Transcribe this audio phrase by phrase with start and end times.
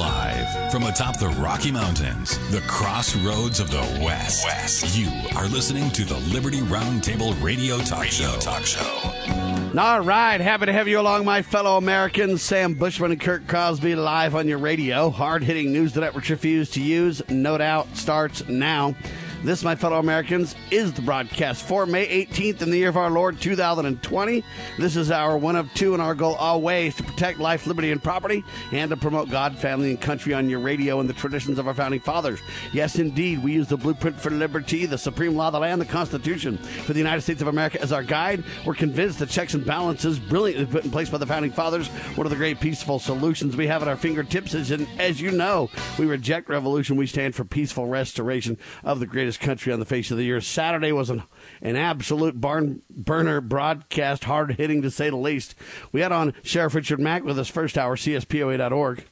[0.00, 4.46] Live from atop the Rocky Mountains, the crossroads of the West.
[4.46, 4.96] West.
[4.96, 8.38] You are listening to the Liberty Roundtable Radio Talk radio Show.
[8.38, 9.78] Talk Show.
[9.78, 12.40] All right, happy to have you along, my fellow Americans.
[12.40, 15.10] Sam Bushman and Kurt Crosby live on your radio.
[15.10, 17.20] Hard hitting news the networks refuse to use.
[17.28, 18.94] No doubt starts now.
[19.42, 23.10] This, my fellow Americans, is the broadcast for May 18th in the year of our
[23.10, 24.44] Lord 2020.
[24.78, 28.02] This is our one of two, and our goal always to protect life, liberty, and
[28.02, 31.66] property, and to promote God, family, and country on your radio and the traditions of
[31.66, 32.38] our founding fathers.
[32.74, 35.86] Yes, indeed, we use the blueprint for liberty, the supreme law of the land, the
[35.86, 38.44] Constitution for the United States of America as our guide.
[38.66, 41.88] We're convinced the checks and balances brilliantly put in place by the founding fathers.
[41.88, 45.30] One of the great peaceful solutions we have at our fingertips is, and as you
[45.30, 46.96] know, we reject revolution.
[46.96, 50.32] We stand for peaceful restoration of the greatest greatest country on the face of the
[50.32, 50.42] earth.
[50.42, 51.22] Saturday was an,
[51.62, 55.54] an absolute barn burner broadcast, hard hitting to say the least.
[55.92, 59.04] We had on Sheriff Richard Mack with us first hour, CSPOA.org.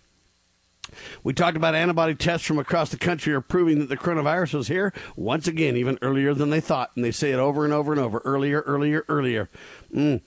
[1.23, 4.69] We talked about antibody tests from across the country are proving that the coronavirus was
[4.69, 6.91] here once again, even earlier than they thought.
[6.97, 9.49] And they say it over and over and over earlier, earlier, earlier.
[9.95, 10.21] Mm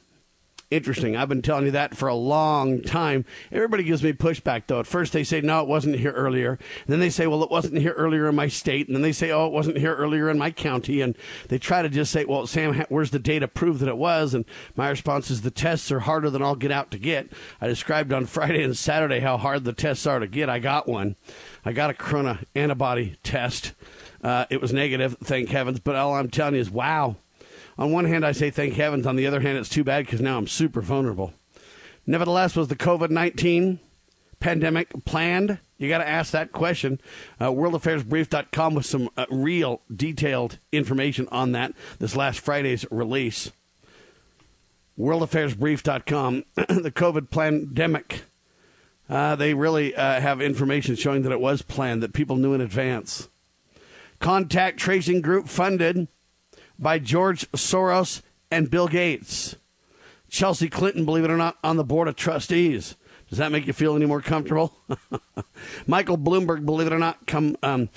[0.72, 1.16] interesting.
[1.16, 3.26] I've been telling you that for a long time.
[3.52, 4.80] Everybody gives me pushback, though.
[4.80, 6.52] At first, they say, no, it wasn't here earlier.
[6.52, 8.88] And then they say, well, it wasn't here earlier in my state.
[8.88, 11.02] And then they say, oh, it wasn't here earlier in my county.
[11.02, 11.16] And
[11.50, 14.34] they try to just say, well, Sam, where's the data prove that it was?
[14.34, 17.30] And my response is, the tests are harder than I'll get out to get.
[17.60, 20.50] I described on Friday and Saturday how hard the tests are to get.
[20.50, 21.18] I got one.
[21.66, 23.74] I got a corona antibody test.
[24.24, 25.80] Uh, it was negative, thank heavens.
[25.80, 27.18] But all I'm telling you is, wow
[27.78, 29.08] on one hand, I say thank heavens.
[29.08, 31.34] On the other hand, it's too bad because now I'm super vulnerable.
[32.06, 33.80] Nevertheless, was the COVID 19
[34.40, 35.60] pandemic planned?
[35.78, 37.00] You got to ask that question.
[37.40, 41.74] Uh, WorldAffairsBrief.com with some uh, real detailed information on that.
[42.00, 43.52] This last Friday's release.
[45.00, 48.24] WorldAffairsBrief.com, the COVID pandemic.
[49.10, 52.62] Uh, they really uh, have information showing that it was planned, that people knew in
[52.62, 53.28] advance.
[54.20, 56.08] Contact tracing group funded
[56.82, 59.56] by George Soros and Bill Gates.
[60.30, 62.96] Chelsea Clinton, believe it or not, on the board of trustees.
[63.30, 64.76] Does that make you feel any more comfortable?
[65.88, 67.90] Michael Bloomberg, believe it or not, come um,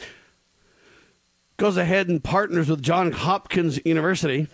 [1.57, 4.49] goes ahead and partners with John Hopkins University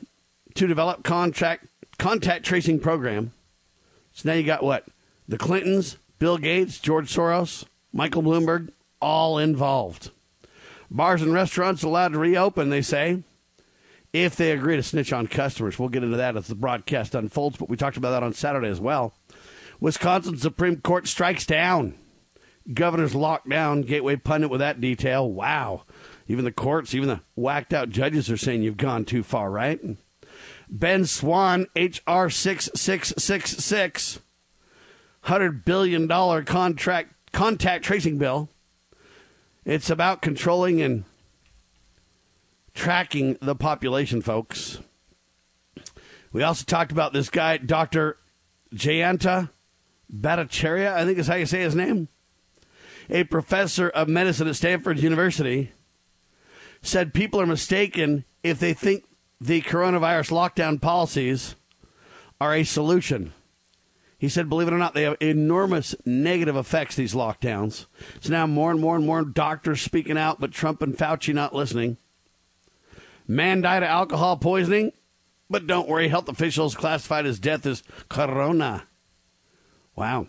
[0.54, 1.66] to develop contract
[1.98, 3.32] contact tracing program.
[4.12, 4.86] So now you got what?
[5.28, 8.70] The Clintons, Bill Gates, George Soros, Michael Bloomberg,
[9.00, 10.10] all involved.
[10.90, 13.22] Bars and restaurants allowed to reopen, they say
[14.12, 15.78] if they agree to snitch on customers.
[15.78, 18.69] We'll get into that as the broadcast unfolds, but we talked about that on Saturday
[18.69, 19.15] as well.
[19.81, 21.94] Wisconsin Supreme Court strikes down.
[22.72, 23.87] Governor's lockdown.
[23.87, 25.31] Gateway pundit with that detail.
[25.31, 25.84] Wow.
[26.28, 29.81] Even the courts, even the whacked out judges are saying you've gone too far, right?
[30.69, 32.31] Ben Swann, H.R.
[32.31, 34.20] 6666,
[35.25, 36.09] $100 billion
[36.44, 38.49] contract, contact tracing bill.
[39.65, 41.04] It's about controlling and
[42.75, 44.78] tracking the population, folks.
[46.32, 48.16] We also talked about this guy, Dr.
[48.75, 49.50] Jayanta
[50.14, 52.08] Bhattacharya, I think is how you say his name,
[53.08, 55.72] a professor of medicine at Stanford University,
[56.82, 59.04] said people are mistaken if they think
[59.41, 61.54] the coronavirus lockdown policies
[62.41, 63.32] are a solution.
[64.19, 67.87] He said, believe it or not, they have enormous negative effects, these lockdowns.
[68.20, 71.54] So now more and more and more doctors speaking out, but Trump and Fauci not
[71.54, 71.97] listening.
[73.30, 74.91] Man died of alcohol poisoning,
[75.48, 78.88] but don't worry, health officials classified his death as corona.
[79.94, 80.26] Wow.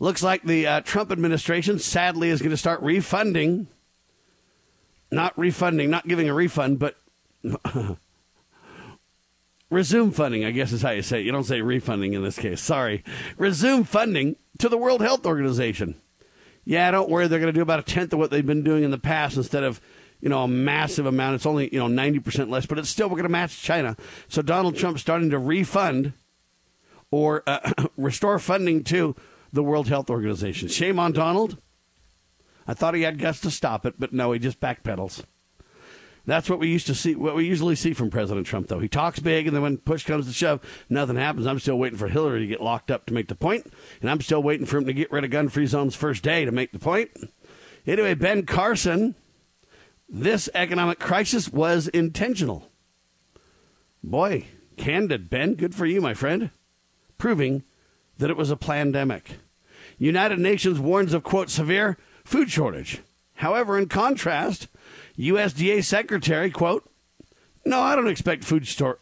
[0.00, 3.68] Looks like the uh, Trump administration sadly is going to start refunding,
[5.12, 6.96] not refunding, not giving a refund, but
[9.70, 11.24] resume funding, I guess is how you say it.
[11.24, 12.60] You don't say refunding in this case.
[12.60, 13.04] Sorry.
[13.38, 15.94] Resume funding to the World Health Organization.
[16.64, 17.28] Yeah, don't worry.
[17.28, 19.36] They're going to do about a tenth of what they've been doing in the past
[19.36, 19.80] instead of
[20.22, 21.34] you know, a massive amount.
[21.34, 23.96] It's only, you know, 90% less, but it's still, we're going to match China.
[24.28, 26.12] So Donald Trump's starting to refund
[27.10, 29.16] or uh, restore funding to
[29.52, 30.68] the World Health Organization.
[30.68, 31.58] Shame on Donald.
[32.68, 35.24] I thought he had guts to stop it, but no, he just backpedals.
[36.24, 37.16] That's what we used to see.
[37.16, 40.04] What we usually see from President Trump, though, he talks big, and then when push
[40.04, 41.48] comes to shove, nothing happens.
[41.48, 43.66] I'm still waiting for Hillary to get locked up to make the point,
[44.00, 46.52] and I'm still waiting for him to get rid of gun-free zones first day to
[46.52, 47.10] make the point.
[47.88, 49.16] Anyway, Ben Carson
[50.12, 52.70] this economic crisis was intentional.
[54.04, 54.44] Boy,
[54.76, 56.50] candid, Ben, good for you, my friend.
[57.16, 57.62] Proving
[58.18, 59.38] that it was a pandemic.
[59.96, 63.00] United Nations warns of, quote, severe food shortage.
[63.36, 64.68] However, in contrast,
[65.18, 66.88] USDA Secretary, quote,
[67.64, 68.98] no, I don't expect food, store,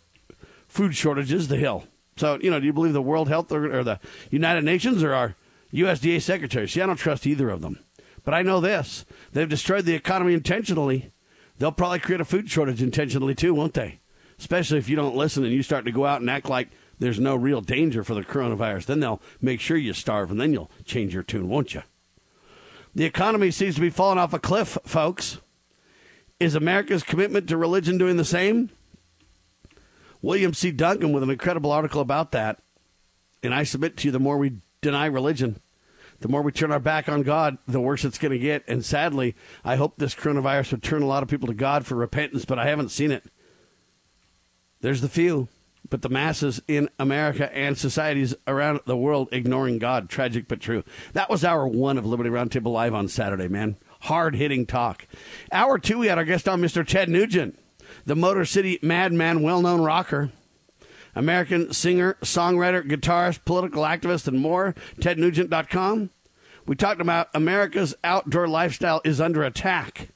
[0.68, 1.84] food shortages, the Hill.
[2.16, 3.98] So, you know, do you believe the World Health or, or the
[4.30, 5.34] United Nations or our
[5.72, 6.68] USDA secretary.
[6.68, 7.78] See, I don't trust either of them.
[8.24, 11.12] But I know this they've destroyed the economy intentionally.
[11.58, 14.00] They'll probably create a food shortage intentionally too, won't they?
[14.38, 17.20] Especially if you don't listen and you start to go out and act like there's
[17.20, 18.86] no real danger for the coronavirus.
[18.86, 21.82] Then they'll make sure you starve and then you'll change your tune, won't you?
[22.94, 25.38] The economy seems to be falling off a cliff, folks.
[26.38, 28.70] Is America's commitment to religion doing the same?
[30.22, 30.70] William C.
[30.70, 32.60] Duncan with an incredible article about that.
[33.42, 35.60] And I submit to you the more we deny religion,
[36.20, 38.62] the more we turn our back on God, the worse it's going to get.
[38.68, 39.34] And sadly,
[39.64, 42.58] I hope this coronavirus would turn a lot of people to God for repentance, but
[42.58, 43.24] I haven't seen it.
[44.82, 45.48] There's the few,
[45.88, 50.08] but the masses in America and societies around the world ignoring God.
[50.08, 50.84] Tragic but true.
[51.14, 53.76] That was hour one of Liberty Roundtable Live on Saturday, man.
[54.02, 55.06] Hard hitting talk.
[55.52, 56.86] Hour two, we had our guest on, Mr.
[56.86, 57.58] Ted Nugent,
[58.06, 60.30] the Motor City madman, well known rocker.
[61.14, 64.74] American singer, songwriter, guitarist, political activist, and more.
[65.00, 66.10] TedNugent.com.
[66.66, 70.10] We talked about America's outdoor lifestyle is under attack.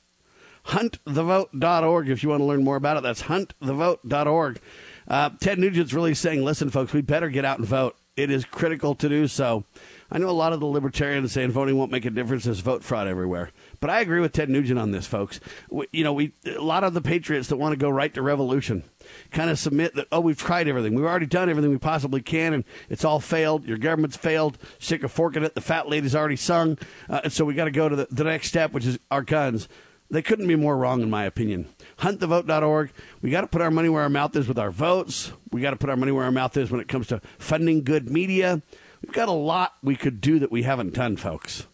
[0.66, 3.02] HuntTheVote.org if you want to learn more about it.
[3.02, 4.60] That's HuntTheVote.org.
[5.06, 7.96] Uh, Ted Nugent's really saying, listen, folks, we better get out and vote.
[8.16, 9.64] It is critical to do so.
[10.08, 12.44] I know a lot of the libertarians saying voting won't make a difference.
[12.44, 13.50] There's vote fraud everywhere.
[13.80, 15.40] But I agree with Ted Nugent on this, folks.
[15.68, 18.22] We, you know, we a lot of the patriots that want to go right to
[18.22, 18.84] revolution
[19.32, 22.52] kind of submit that oh, we've tried everything, we've already done everything we possibly can,
[22.52, 23.64] and it's all failed.
[23.64, 24.58] Your government's failed.
[24.78, 25.56] Stick a fork in it.
[25.56, 26.78] The fat lady's already sung,
[27.08, 29.22] uh, and so we got to go to the, the next step, which is our
[29.22, 29.68] guns.
[30.10, 31.66] They couldn't be more wrong, in my opinion.
[31.98, 32.90] HuntTheVote.org.
[33.22, 35.32] We got to put our money where our mouth is with our votes.
[35.50, 37.82] We got to put our money where our mouth is when it comes to funding
[37.82, 38.62] good media.
[39.02, 41.66] We've got a lot we could do that we haven't done, folks.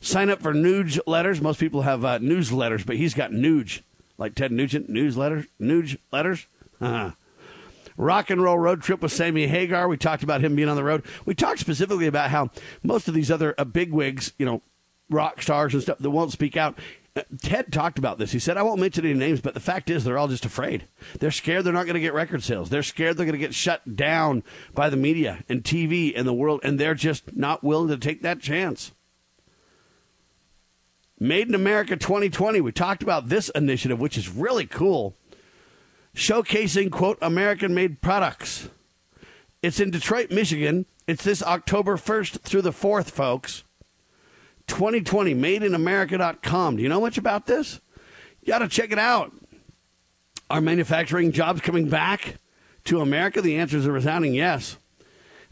[0.00, 1.40] Sign up for Nuge letters.
[1.40, 3.82] Most people have uh, newsletters, but he's got Nuge,
[4.18, 6.46] like Ted Nugent, newsletters, Nuge letters.
[6.80, 7.12] Uh-huh.
[7.96, 9.86] Rock and roll road trip with Sammy Hagar.
[9.86, 11.04] We talked about him being on the road.
[11.24, 12.50] We talked specifically about how
[12.82, 14.62] most of these other uh, bigwigs, you know,
[15.08, 16.78] rock stars and stuff that won't speak out.
[17.42, 18.32] Ted talked about this.
[18.32, 20.88] He said, I won't mention any names, but the fact is they're all just afraid.
[21.18, 22.70] They're scared they're not going to get record sales.
[22.70, 24.42] They're scared they're going to get shut down
[24.74, 28.22] by the media and TV and the world, and they're just not willing to take
[28.22, 28.92] that chance.
[31.18, 32.62] Made in America 2020.
[32.62, 35.14] We talked about this initiative, which is really cool,
[36.14, 38.70] showcasing, quote, American made products.
[39.62, 40.86] It's in Detroit, Michigan.
[41.06, 43.64] It's this October 1st through the 4th, folks.
[44.72, 46.76] 2020, madeinamerica.com.
[46.76, 47.80] Do you know much about this?
[48.42, 49.32] You got to check it out.
[50.50, 52.36] Are manufacturing jobs coming back
[52.84, 53.40] to America?
[53.40, 54.76] The answer is a resounding yes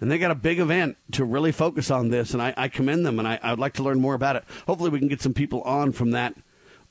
[0.01, 3.05] and they got a big event to really focus on this, and I, I commend
[3.05, 4.45] them, and I, I would like to learn more about it.
[4.67, 6.35] Hopefully, we can get some people on from that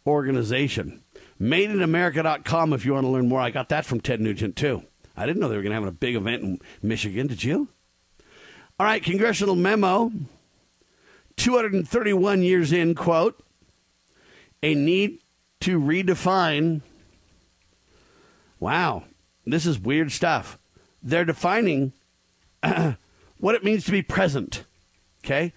[0.05, 1.01] organization.
[1.41, 3.41] MadeInAmerica.com if you want to learn more.
[3.41, 4.83] I got that from Ted Nugent, too.
[5.17, 7.27] I didn't know they were going to have a big event in Michigan.
[7.27, 7.69] Did you?
[8.79, 10.11] All right, congressional memo.
[11.39, 13.41] 231 years in, quote,
[14.61, 15.19] a need
[15.61, 16.81] to redefine.
[18.59, 19.05] Wow,
[19.45, 20.59] this is weird stuff.
[21.01, 21.93] They're defining
[23.39, 24.65] what it means to be present.
[25.23, 25.53] Okay?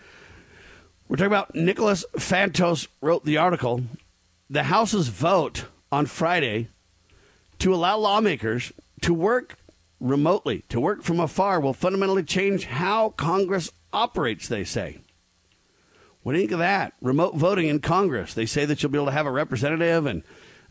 [1.08, 3.82] We're talking about Nicholas Fandos wrote the article.
[4.48, 6.68] The House's vote on Friday
[7.58, 9.56] to allow lawmakers to work
[9.98, 15.00] remotely, to work from afar, will fundamentally change how Congress operates, they say.
[16.22, 16.94] What do you think of that?
[17.00, 18.34] Remote voting in Congress.
[18.34, 20.22] They say that you'll be able to have a representative, and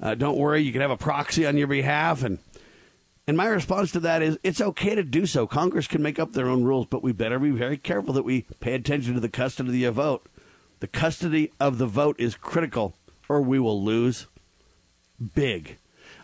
[0.01, 2.39] uh, don't worry, you can have a proxy on your behalf, and
[3.27, 5.45] and my response to that is it's okay to do so.
[5.45, 8.45] Congress can make up their own rules, but we better be very careful that we
[8.59, 10.27] pay attention to the custody of the vote.
[10.79, 12.95] The custody of the vote is critical,
[13.29, 14.27] or we will lose
[15.35, 15.77] big.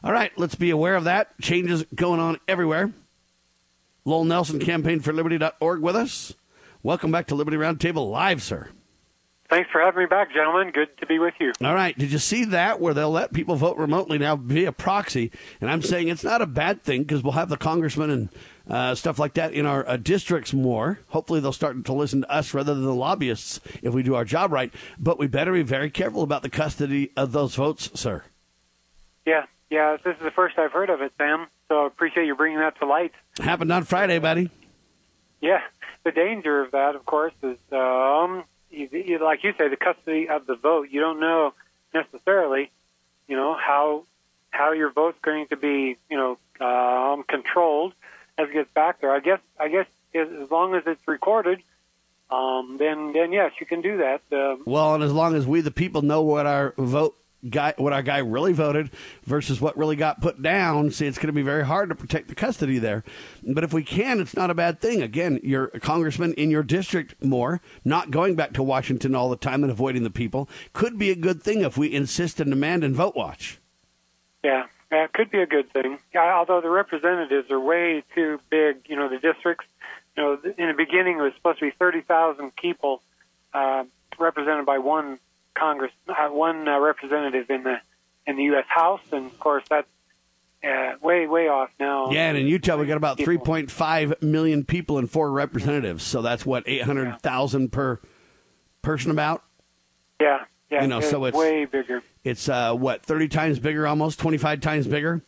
[0.04, 1.40] All right, let's be aware of that.
[1.40, 2.92] Changes going on everywhere.
[4.06, 6.34] Lowell Nelson, campaign for liberty.org with us.
[6.82, 8.70] Welcome back to Liberty Roundtable Live, sir.
[9.50, 10.72] Thanks for having me back, gentlemen.
[10.72, 11.54] Good to be with you.
[11.64, 11.98] All right.
[11.98, 15.32] Did you see that where they'll let people vote remotely now via proxy?
[15.62, 18.30] And I'm saying it's not a bad thing because we'll have the congressmen and
[18.70, 21.00] uh, stuff like that in our uh, districts more.
[21.10, 24.26] Hopefully, they'll start to listen to us rather than the lobbyists if we do our
[24.26, 24.74] job right.
[25.00, 28.26] But we better be very careful about the custody of those votes, sir.
[29.26, 29.96] Yeah, yeah.
[30.04, 31.48] This is the first I've heard of it, Sam.
[31.70, 33.14] So I appreciate you bringing that to light.
[33.40, 34.50] Happened on Friday, buddy.
[35.40, 35.62] Yeah.
[36.04, 38.44] The danger of that, of course, is um,
[39.08, 40.90] you, like you say, the custody of the vote.
[40.92, 41.54] You don't know
[41.94, 42.72] necessarily,
[43.28, 44.04] you know, how
[44.52, 47.94] how your vote's going to be, you know, um, controlled
[48.38, 49.12] as it gets back there.
[49.12, 51.62] I guess I guess as, as long as it's recorded,
[52.30, 54.22] um, then then yes, you can do that.
[54.32, 57.16] Um, well, and as long as we the people know what our vote
[57.50, 58.92] guy, what our guy really voted
[59.24, 62.28] versus what really got put down, see, it's going to be very hard to protect
[62.28, 63.04] the custody there.
[63.44, 65.02] But if we can, it's not a bad thing.
[65.02, 69.38] Again, you're a congressman in your district more, not going back to Washington all the
[69.38, 72.84] time and avoiding the people, could be a good thing if we insist and demand
[72.84, 73.60] and vote watch.
[74.44, 76.00] Yeah, that could be a good thing.
[76.16, 79.66] Although the representatives are way too big, you know, the districts.
[80.16, 83.02] You know, in the beginning it was supposed to be thirty thousand people
[83.54, 83.84] uh,
[84.18, 85.20] represented by one
[85.58, 87.80] Congress, uh, one uh, representative in the
[88.26, 88.66] in the U.S.
[88.68, 89.88] House, and of course that's
[90.64, 92.12] uh, way way off now.
[92.12, 96.04] Yeah, and in Utah we got about three point five million people and four representatives,
[96.04, 97.70] so that's what eight hundred thousand yeah.
[97.72, 98.00] per
[98.82, 99.44] person about.
[100.20, 102.02] Yeah, yeah, you know, it's so it's way bigger.
[102.24, 105.24] It's uh, what thirty times bigger, almost twenty five times bigger.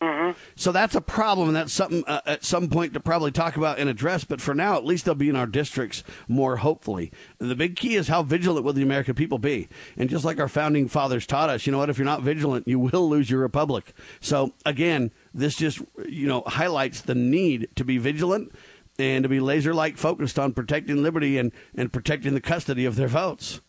[0.00, 0.38] Mm-hmm.
[0.56, 3.78] So that's a problem, and that's something uh, at some point to probably talk about
[3.78, 4.24] and address.
[4.24, 7.12] But for now, at least they'll be in our districts more hopefully.
[7.38, 9.68] The big key is how vigilant will the American people be?
[9.98, 11.90] And just like our founding fathers taught us, you know what?
[11.90, 13.92] If you're not vigilant, you will lose your republic.
[14.20, 18.52] So again, this just you know highlights the need to be vigilant
[18.98, 22.96] and to be laser like focused on protecting liberty and, and protecting the custody of
[22.96, 23.60] their votes.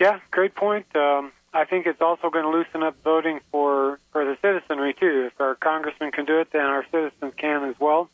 [0.00, 0.86] Yeah, great point.
[0.96, 3.73] Um, I think it's also going to loosen up voting for for the citizenry
[5.74, 8.08] Congressmen can do it, then our citizens can as well.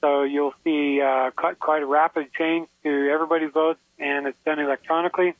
[0.00, 4.58] So you'll see uh, quite, quite a rapid change to everybody votes, and it's done
[4.58, 5.34] electronically.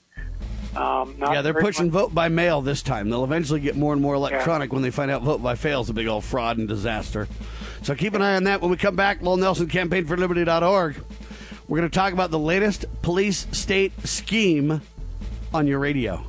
[0.76, 1.92] Um, yeah, they're pushing much.
[1.92, 3.08] vote by mail this time.
[3.08, 4.74] They'll eventually get more and more electronic yeah.
[4.74, 7.26] when they find out vote by fail is a big old fraud and disaster.
[7.82, 9.22] So keep an eye on that when we come back.
[9.22, 11.02] Lowell Nelson, campaignforliberty.org.
[11.68, 14.82] We're going to talk about the latest police state scheme
[15.54, 16.22] on your radio.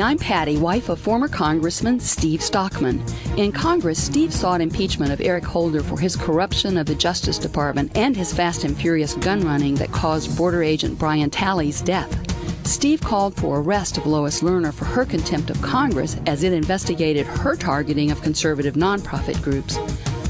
[0.00, 3.04] Hi, I'm Patty, wife of former Congressman Steve Stockman.
[3.36, 7.94] In Congress, Steve sought impeachment of Eric Holder for his corruption of the Justice Department
[7.94, 12.16] and his fast and furious gun running that caused border agent Brian Terry's death.
[12.66, 17.26] Steve called for arrest of Lois Lerner for her contempt of Congress as it investigated
[17.26, 19.76] her targeting of conservative nonprofit groups.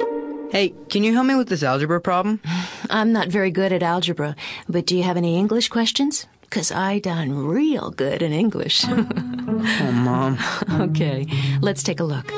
[0.50, 2.40] Hey, can you help me with this algebra problem?
[2.90, 4.36] I'm not very good at algebra,
[4.68, 6.26] but do you have any English questions?
[6.52, 8.84] Because I done real good in English.
[8.88, 10.38] oh, Mom.
[10.70, 11.26] okay,
[11.62, 12.30] let's take a look.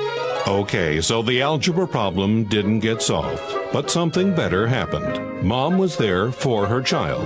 [0.47, 3.43] Okay, so the algebra problem didn't get solved,
[3.73, 5.43] but something better happened.
[5.43, 7.25] Mom was there for her child,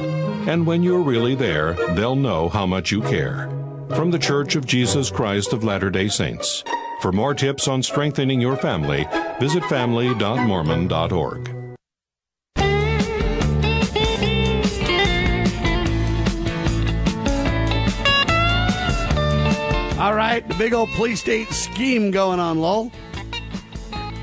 [0.49, 3.50] and when you're really there, they'll know how much you care.
[3.90, 6.64] From the Church of Jesus Christ of Latter day Saints.
[7.02, 9.07] For more tips on strengthening your family,
[9.38, 11.58] visit family.mormon.org.
[19.99, 22.93] All right, the big old police state scheme going on, Lowell.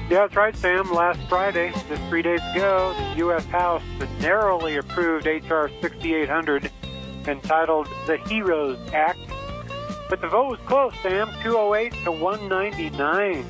[0.10, 0.90] Yeah, that's right, Sam.
[0.94, 3.44] Last Friday, just three days ago, the U.S.
[3.48, 3.82] House
[4.22, 5.70] narrowly approved H.R.
[5.82, 6.72] 6800
[7.28, 9.20] entitled the HEROES Act.
[10.10, 13.46] But the vote was close, Sam 208 to 199.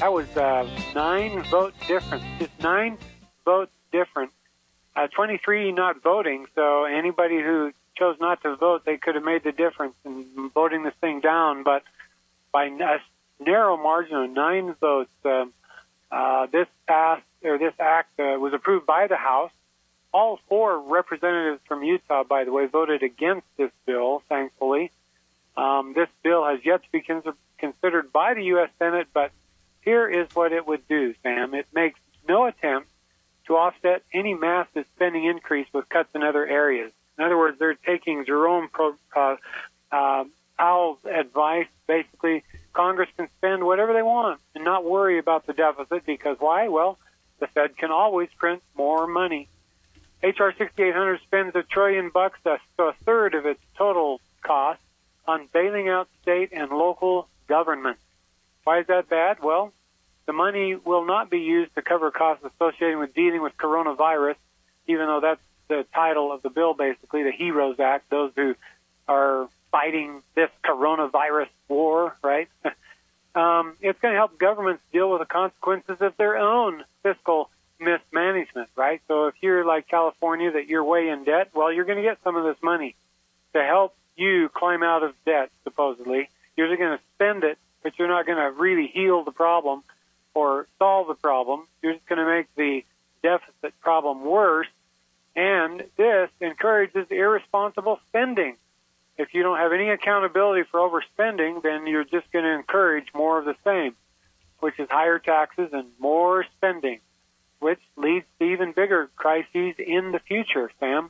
[0.00, 2.24] That was uh, nine vote difference.
[2.40, 2.98] Just nine
[3.44, 4.32] votes different.
[4.96, 9.44] Uh, 23 not voting, so anybody who chose not to vote, they could have made
[9.44, 11.62] the difference in voting this thing down.
[11.62, 11.82] But
[12.52, 12.98] by a
[13.40, 15.46] narrow margin of nine votes, uh,
[16.10, 19.52] uh, this passed or this act uh, was approved by the House.
[20.12, 24.22] All four representatives from Utah, by the way, voted against this bill.
[24.28, 24.90] Thankfully,
[25.56, 28.70] um, this bill has yet to be cons- considered by the U.S.
[28.78, 29.08] Senate.
[29.12, 29.32] But
[29.82, 31.54] here is what it would do, Sam.
[31.54, 32.88] It makes no attempt
[33.46, 36.92] to offset any massive spending increase with cuts in other areas.
[37.18, 39.36] In other words, they're taking Jerome Pro, uh,
[39.90, 40.24] uh,
[40.58, 41.66] Powell's advice.
[41.86, 46.68] Basically, Congress can spend whatever they want and not worry about the deficit because why?
[46.68, 46.98] Well,
[47.40, 49.48] the Fed can always print more money.
[50.22, 52.58] HR 6800 spends a trillion bucks, a
[53.04, 54.80] third of its total cost,
[55.26, 58.00] on bailing out state and local governments.
[58.64, 59.42] Why is that bad?
[59.42, 59.72] Well,
[60.26, 64.36] the money will not be used to cover costs associated with dealing with coronavirus,
[64.86, 68.54] even though that's the title of the bill, basically, the HEROES Act, those who
[69.06, 72.48] are fighting this coronavirus war, right?
[73.34, 78.68] um, it's going to help governments deal with the consequences of their own fiscal mismanagement,
[78.76, 79.00] right?
[79.08, 82.18] So if you're like California, that you're way in debt, well, you're going to get
[82.24, 82.96] some of this money
[83.52, 86.28] to help you climb out of debt, supposedly.
[86.56, 89.84] You're just going to spend it, but you're not going to really heal the problem
[90.34, 91.66] or solve the problem.
[91.82, 92.84] You're just going to make the
[93.22, 94.66] deficit problem worse.
[95.38, 98.56] And this encourages irresponsible spending.
[99.16, 103.38] If you don't have any accountability for overspending, then you're just going to encourage more
[103.38, 103.94] of the same,
[104.58, 106.98] which is higher taxes and more spending,
[107.60, 111.08] which leads to even bigger crises in the future, Sam.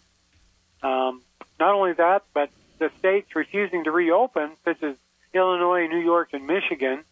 [0.83, 1.23] Um,
[1.59, 4.95] not only that, but the states refusing to reopen, such as
[5.33, 7.03] Illinois, New York, and Michigan,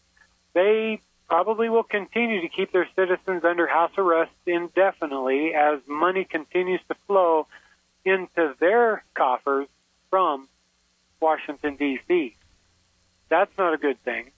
[0.53, 6.81] they probably will continue to keep their citizens under house arrest indefinitely as money continues
[6.87, 7.47] to flow
[8.05, 9.67] into their coffers
[10.09, 10.47] from
[11.19, 12.35] Washington, D.C.
[13.29, 14.31] That's not a good thing.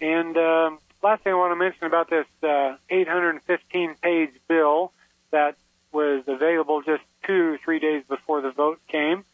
[0.00, 4.92] And um, last thing I want to mention about this uh, 815 page bill
[5.30, 5.56] that
[5.92, 9.24] was available just two three days before the vote came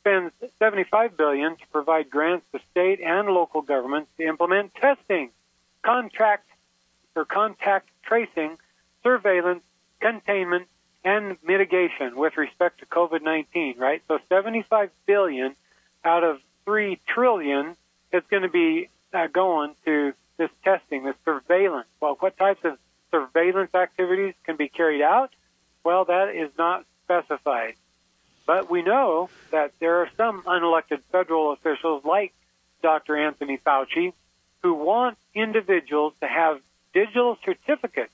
[0.00, 5.30] spends 75 billion to provide grants to state and local governments to implement testing
[5.84, 6.48] contract
[7.14, 8.56] or contact tracing,
[9.02, 9.62] surveillance,
[10.00, 10.66] containment,
[11.04, 14.02] and mitigation with respect to COVID-19, right?
[14.08, 15.54] So 75 billion
[16.04, 17.76] out of 3 trillion
[18.12, 21.86] is going to be uh, going to this testing, this surveillance.
[22.00, 22.78] Well, what types of
[23.10, 25.30] surveillance activities can be carried out?
[25.84, 27.74] Well, that is not specified.
[28.46, 32.32] But we know that there are some unelected federal officials like
[32.82, 33.16] Dr.
[33.16, 34.12] Anthony Fauci
[34.64, 36.58] who want individuals to have
[36.94, 38.10] digital certificates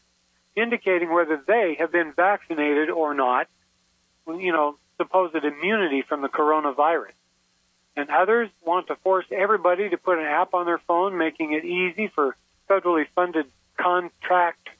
[0.56, 3.46] indicating whether they have been vaccinated or not,
[4.26, 7.12] you know, supposed immunity from the coronavirus.
[7.96, 11.64] And others want to force everybody to put an app on their phone, making it
[11.64, 12.34] easy for
[12.68, 14.70] federally funded contract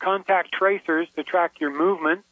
[0.00, 2.24] contact tracers to track your movement.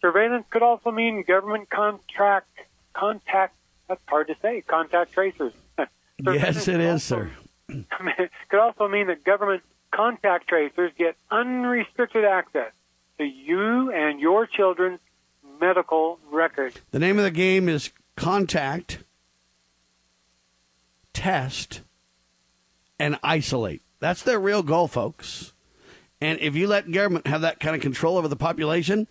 [0.00, 2.60] Surveillance could also mean government contract
[2.92, 3.56] contact.
[3.88, 4.60] That's hard to say.
[4.60, 5.52] Contact tracers.
[6.20, 7.32] yes, it is, sir.
[8.48, 12.72] Could also mean that government contact tracers get unrestricted access
[13.18, 15.00] to you and your children's
[15.60, 16.76] medical records.
[16.90, 18.98] The name of the game is contact,
[21.12, 21.82] test,
[22.98, 23.82] and isolate.
[24.00, 25.52] That's their real goal, folks.
[26.20, 29.06] And if you let government have that kind of control over the population,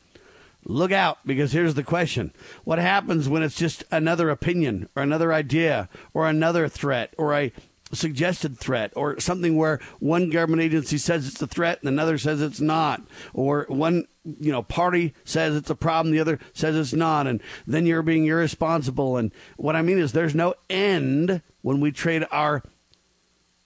[0.66, 5.34] look out because here's the question what happens when it's just another opinion or another
[5.34, 7.52] idea or another threat or a
[7.94, 12.42] suggested threat or something where one government agency says it's a threat and another says
[12.42, 13.02] it's not
[13.34, 17.42] or one you know party says it's a problem the other says it's not and
[17.68, 19.18] then you're being irresponsible.
[19.18, 22.64] And what i mean is there's no end when we trade our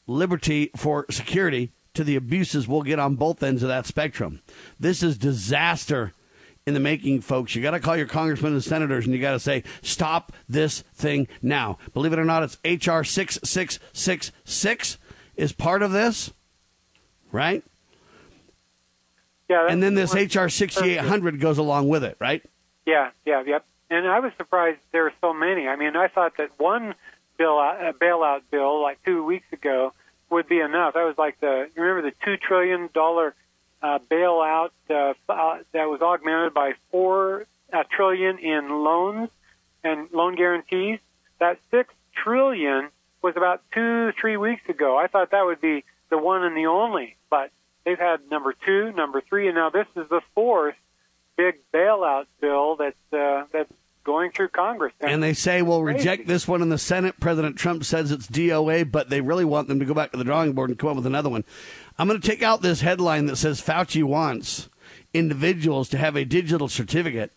[0.06, 4.42] liberty for security to the abuses we'll get on both ends of that spectrum.
[4.80, 6.14] This is disaster
[6.68, 7.56] in the making, folks.
[7.56, 10.82] You got to call your congressmen and senators and you got to say, stop this
[10.94, 11.80] thing now.
[11.94, 13.06] Believe it or not, it's H.R.
[13.06, 14.98] 6666
[15.38, 16.30] is part of this,
[17.32, 17.64] right?
[19.50, 19.68] Yeah.
[19.70, 20.50] And then this H.R.
[20.50, 22.44] 6800 goes along with it, right?
[22.86, 23.66] Yeah, yeah, yep.
[23.90, 25.70] And I was surprised there were so many.
[25.70, 26.96] I mean, I thought that one
[27.38, 29.94] bill, uh, bailout bill, like two weeks ago,
[30.30, 30.96] would be enough.
[30.96, 32.90] That was like the, you remember the $2 trillion
[33.82, 39.30] uh, bailout uh, uh, that was augmented by four uh, trillion in loans
[39.84, 41.00] and loan guarantees.
[41.40, 42.90] That six trillion
[43.22, 44.98] was about two, three weeks ago.
[44.98, 47.52] I thought that would be the one and the only, but
[47.86, 50.76] they've had number two, number three, and now this is the fourth
[51.36, 53.72] big bailout bill that's uh, that's
[54.04, 54.94] going through Congress.
[55.02, 57.20] And, and they say we'll reject this one in the Senate.
[57.20, 60.24] President Trump says it's DOA, but they really want them to go back to the
[60.24, 61.44] drawing board and come up with another one.
[61.98, 64.70] I'm going to take out this headline that says Fauci wants
[65.14, 67.32] individuals to have a digital certificate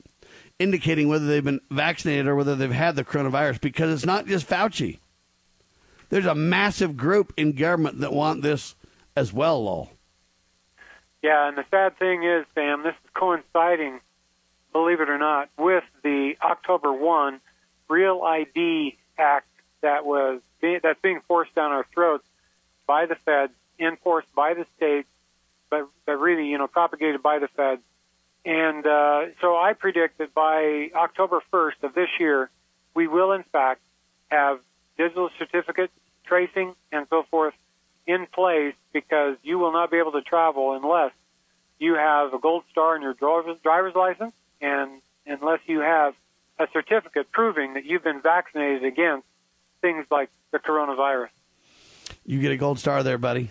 [0.59, 4.47] indicating whether they've been vaccinated or whether they've had the coronavirus because it's not just
[4.47, 4.99] Fauci.
[6.11, 8.75] There's a massive group in government that want this
[9.17, 9.91] as well, Lowell.
[11.23, 14.01] Yeah, and the sad thing is, Sam, this is coinciding,
[14.73, 17.41] believe it or not, with the October 1
[17.89, 19.47] Real ID Act
[19.83, 22.25] that was that's being forced down our throats
[22.87, 25.09] by the feds, enforced by the states,
[25.71, 27.83] but, but really, you know, propagated by the feds.
[28.45, 32.51] And uh, so I predict that by October 1st of this year,
[32.95, 33.81] we will in fact
[34.29, 34.61] have
[34.97, 35.91] digital certificate
[36.25, 37.55] tracing and so forth
[38.07, 41.13] in place because you will not be able to travel unless
[41.79, 44.91] you have a gold star in your driver's license and
[45.27, 46.15] unless you have
[46.59, 49.27] a certificate proving that you've been vaccinated against
[49.81, 51.29] things like the coronavirus.
[52.27, 53.51] You get a gold star there, buddy.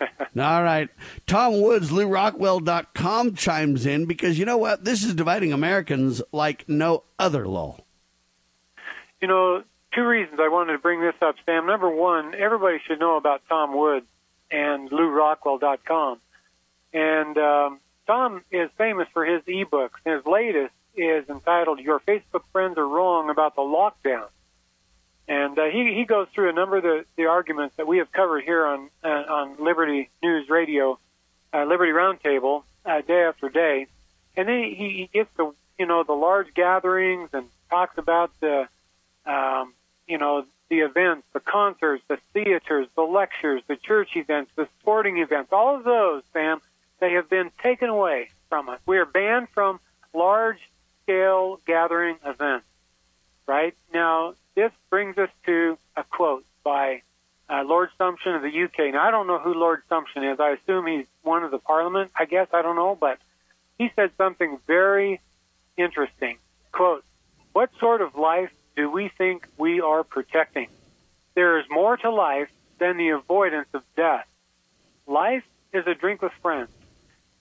[0.38, 0.88] All right.
[1.26, 4.84] Tom Woods, LewRockwell.com chimes in because you know what?
[4.84, 7.78] This is dividing Americans like no other law.
[9.20, 9.62] You know,
[9.94, 11.66] two reasons I wanted to bring this up, Sam.
[11.66, 14.06] Number one, everybody should know about Tom Woods
[14.50, 16.20] and LewRockwell.com.
[16.92, 20.00] And um, Tom is famous for his ebooks.
[20.04, 24.26] His latest is entitled Your Facebook Friends Are Wrong About the Lockdown.
[25.30, 28.10] And uh, he, he goes through a number of the, the arguments that we have
[28.10, 30.98] covered here on, uh, on Liberty News Radio,
[31.54, 33.86] uh, Liberty Roundtable, uh, day after day.
[34.36, 38.66] And then he, he gets the, you know, the large gatherings and talks about the,
[39.24, 39.72] um,
[40.08, 45.18] you know, the events, the concerts, the theaters, the lectures, the church events, the sporting
[45.18, 46.60] events, all of those, Sam,
[46.98, 48.80] they have been taken away from us.
[48.84, 49.78] We are banned from
[50.12, 50.58] large
[51.04, 52.66] scale gathering events,
[53.46, 53.76] right?
[53.94, 57.02] Now, this brings us to a quote by
[57.48, 58.92] uh, Lord Sumption of the UK.
[58.92, 60.38] Now, I don't know who Lord Sumption is.
[60.38, 62.10] I assume he's one of the Parliament.
[62.18, 63.18] I guess I don't know, but
[63.78, 65.20] he said something very
[65.76, 66.38] interesting.
[66.72, 67.04] Quote:
[67.52, 70.68] "What sort of life do we think we are protecting?
[71.34, 74.26] There is more to life than the avoidance of death.
[75.06, 76.70] Life is a drink with friends.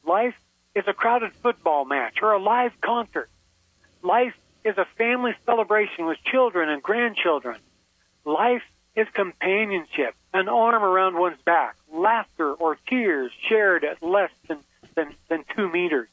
[0.06, 0.36] Life
[0.76, 3.30] is a crowded football match or a live concert.
[4.04, 7.58] Life is a family celebration with children and grandchildren.
[8.26, 8.64] Life
[8.96, 14.60] is companionship, an arm around one's back, laughter or tears shared at less than,
[14.96, 16.10] than, than two meters.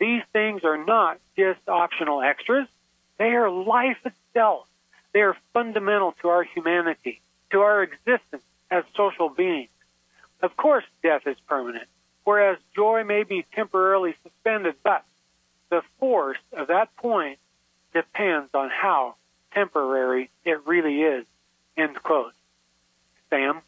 [0.00, 2.66] These things are not just optional extras.
[3.18, 4.66] They are life itself.
[5.12, 9.68] They are fundamental to our humanity, to our existence as social beings.
[10.40, 11.86] Of course, death is permanent,
[12.24, 15.04] whereas joy may be temporarily suspended, but
[15.70, 17.38] the force of that point
[17.92, 19.16] depends on how
[19.52, 21.24] temporary it really is.
[21.76, 22.32] End quote.
[23.30, 23.62] Sam?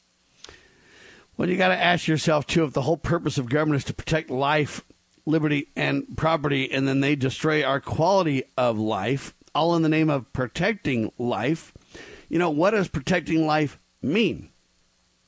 [1.36, 3.94] Well, you got to ask yourself, too, if the whole purpose of government is to
[3.94, 4.82] protect life,
[5.26, 10.10] liberty, and property, and then they destroy our quality of life, all in the name
[10.10, 11.72] of protecting life.
[12.28, 14.50] You know, what does protecting life mean?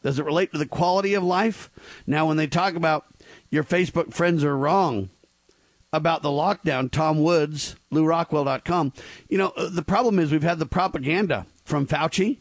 [0.02, 1.70] Does it relate to the quality of life?
[2.06, 3.06] Now, when they talk about
[3.50, 5.11] your Facebook friends are wrong,
[5.96, 8.92] about the lockdown, Tom Woods, LewRockwell.com.
[9.28, 12.40] You know, uh, the problem is we've had the propaganda from Fauci,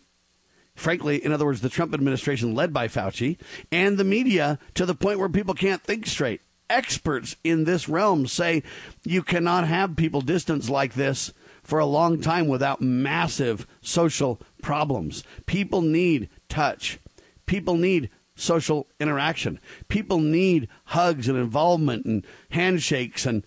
[0.75, 3.37] frankly, in other words, the Trump administration led by Fauci,
[3.71, 6.41] and the media to the point where people can't think straight.
[6.69, 8.63] Experts in this realm say
[9.03, 11.31] you cannot have people distance like this
[11.63, 15.23] for a long time without massive social problems.
[15.45, 16.99] People need touch.
[17.45, 19.59] People need social interaction.
[19.87, 23.43] People need hugs and involvement and handshakes and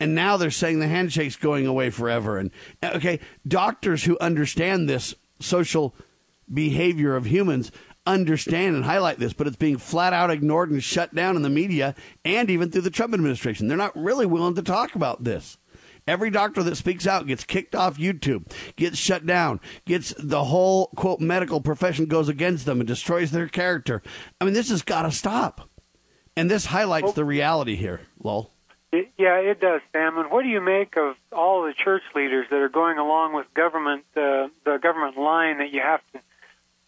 [0.00, 2.50] and now they're saying the handshake's going away forever and
[2.82, 5.94] okay, doctors who understand this social
[6.52, 7.70] behavior of humans
[8.06, 11.50] understand and highlight this, but it's being flat out ignored and shut down in the
[11.50, 13.68] media and even through the Trump administration.
[13.68, 15.56] They're not really willing to talk about this.
[16.06, 20.88] Every doctor that speaks out gets kicked off YouTube, gets shut down, gets the whole
[20.96, 24.02] quote medical profession goes against them and destroys their character.
[24.40, 25.68] I mean, this has got to stop.
[26.36, 28.50] And this highlights well, the reality here, Lowell.
[28.90, 30.18] It, yeah, it does, Sam.
[30.18, 33.46] And what do you make of all the church leaders that are going along with
[33.54, 36.20] government, uh, the government line that you have to,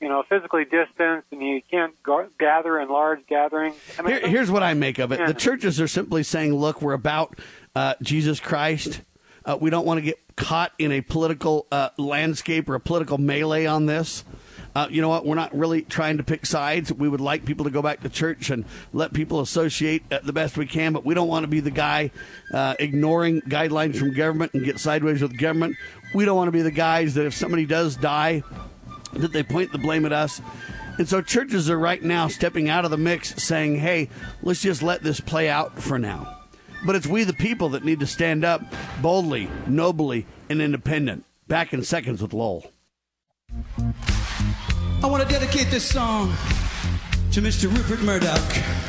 [0.00, 3.76] you know, physically distance and you can't go- gather in large gatherings?
[3.98, 5.26] I mean, Here, here's what I make of it: yeah.
[5.26, 7.38] the churches are simply saying, "Look, we're about
[7.74, 9.02] uh, Jesus Christ.
[9.44, 13.18] Uh, we don't want to get caught in a political uh, landscape or a political
[13.18, 14.24] melee on this.
[14.74, 15.24] Uh, you know what?
[15.24, 16.92] We're not really trying to pick sides.
[16.92, 20.32] We would like people to go back to church and let people associate uh, the
[20.32, 22.10] best we can, but we don't want to be the guy
[22.52, 25.76] uh, ignoring guidelines from government and get sideways with government.
[26.12, 28.42] We don't want to be the guys that if somebody does die,
[29.12, 30.40] that they point the blame at us.
[30.98, 34.08] And so churches are right now stepping out of the mix saying, hey,
[34.42, 36.43] let's just let this play out for now.
[36.84, 38.62] But it's we, the people, that need to stand up
[39.00, 41.24] boldly, nobly, and independent.
[41.48, 42.70] Back in seconds with Lowell.
[45.02, 46.34] I want to dedicate this song
[47.32, 47.74] to Mr.
[47.74, 48.84] Rupert Murdoch.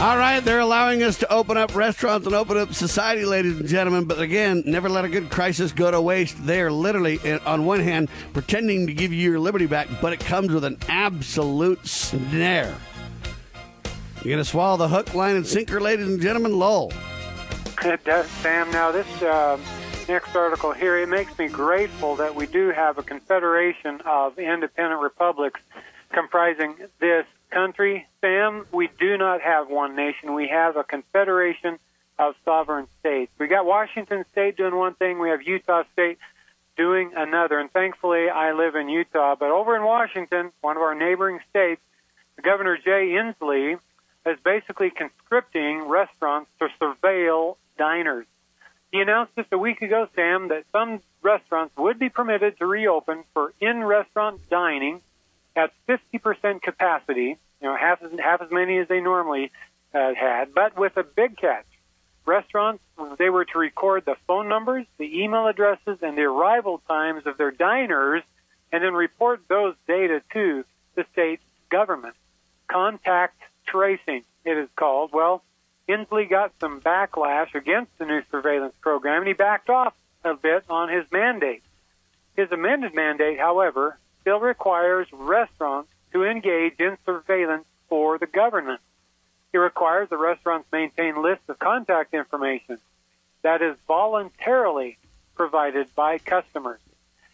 [0.00, 3.68] All right, they're allowing us to open up restaurants and open up society, ladies and
[3.68, 4.06] gentlemen.
[4.06, 6.44] But again, never let a good crisis go to waste.
[6.44, 10.12] They are literally, eh, on one hand, pretending to give you your liberty back, but
[10.12, 12.74] it comes with an absolute snare.
[14.24, 16.58] You're going to swallow the hook, line, and sinker, ladies and gentlemen?
[16.58, 16.92] Lowell.
[17.84, 18.70] It does, Sam.
[18.70, 19.58] Now, this uh,
[20.08, 25.00] next article here, it makes me grateful that we do have a confederation of independent
[25.00, 25.60] republics
[26.12, 30.34] comprising this country, Sam, we do not have one nation.
[30.34, 31.78] We have a confederation
[32.18, 33.30] of sovereign states.
[33.38, 35.18] We got Washington State doing one thing.
[35.18, 36.18] We have Utah State
[36.76, 37.58] doing another.
[37.58, 39.36] And thankfully, I live in Utah.
[39.38, 41.80] But over in Washington, one of our neighboring states,
[42.42, 43.78] Governor Jay Inslee
[44.26, 48.26] is basically conscripting restaurants to surveil diners.
[48.92, 53.24] He announced just a week ago, Sam, that some restaurants would be permitted to reopen
[53.32, 55.00] for in-restaurant dining
[55.56, 59.50] at 50% capacity, you know, half as, half as many as they normally
[59.94, 61.66] uh, had, but with a big catch.
[62.24, 62.82] Restaurants,
[63.18, 67.36] they were to record the phone numbers, the email addresses, and the arrival times of
[67.36, 68.22] their diners,
[68.70, 72.14] and then report those data to the state government.
[72.68, 75.12] Contact tracing, it is called.
[75.12, 75.42] Well,
[75.88, 79.94] Inslee got some backlash against the new surveillance program, and he backed off
[80.24, 81.62] a bit on his mandate.
[82.36, 88.80] His amended mandate, however, still requires restaurants to engage in surveillance for the government.
[89.52, 92.78] It requires the restaurants maintain lists of contact information
[93.42, 94.98] that is voluntarily
[95.34, 96.80] provided by customers.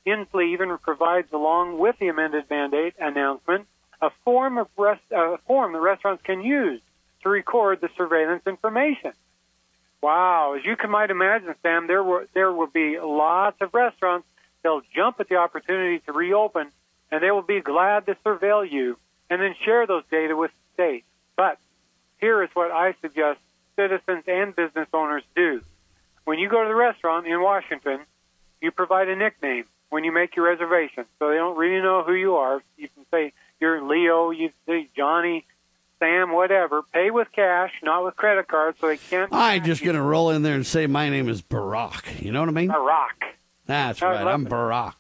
[0.07, 3.67] Inslee even provides, along with the amended mandate announcement,
[4.01, 6.81] a form of rest, a form the restaurants can use
[7.23, 9.13] to record the surveillance information.
[10.01, 14.27] Wow, as you can might imagine, Sam, there will there will be lots of restaurants.
[14.63, 16.69] They'll jump at the opportunity to reopen
[17.11, 18.97] and they will be glad to surveil you
[19.31, 21.05] and then share those data with the state.
[21.37, 21.59] But
[22.19, 23.41] here is what I suggest
[23.77, 25.63] citizens and business owners do.
[26.25, 28.01] When you go to the restaurant in Washington,
[28.61, 32.13] you provide a nickname when you make your reservation, so they don't really know who
[32.13, 32.63] you are.
[32.77, 35.47] You can say you're Leo, you say Johnny,
[35.99, 36.83] Sam, whatever.
[36.93, 39.33] Pay with cash, not with credit cards, so they can't.
[39.33, 42.23] I'm just going to roll in there and say my name is Barack.
[42.23, 42.69] You know what I mean?
[42.69, 43.35] Barack.
[43.67, 44.27] That's right.
[44.27, 44.95] I'm Barack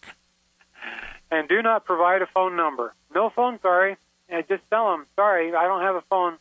[1.31, 2.95] and do not provide a phone number.
[3.15, 3.97] No phone, sorry.
[4.29, 6.39] And just tell them, sorry, I don't have a phone.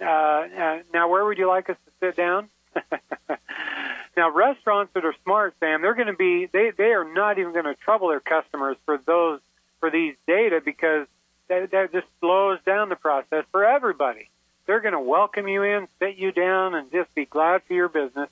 [0.00, 2.48] Uh, uh, now, where would you like us to sit down?
[4.16, 7.52] now, restaurants that are smart, Sam, they're going to be they they are not even
[7.52, 9.40] going to trouble their customers for those
[9.80, 11.06] for these data because
[11.50, 14.30] that, that just slows down the process for everybody.
[14.66, 17.88] They're going to welcome you in, sit you down, and just be glad for your
[17.88, 18.30] business.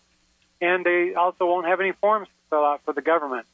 [0.60, 3.46] And they also won't have any forms to fill out for the government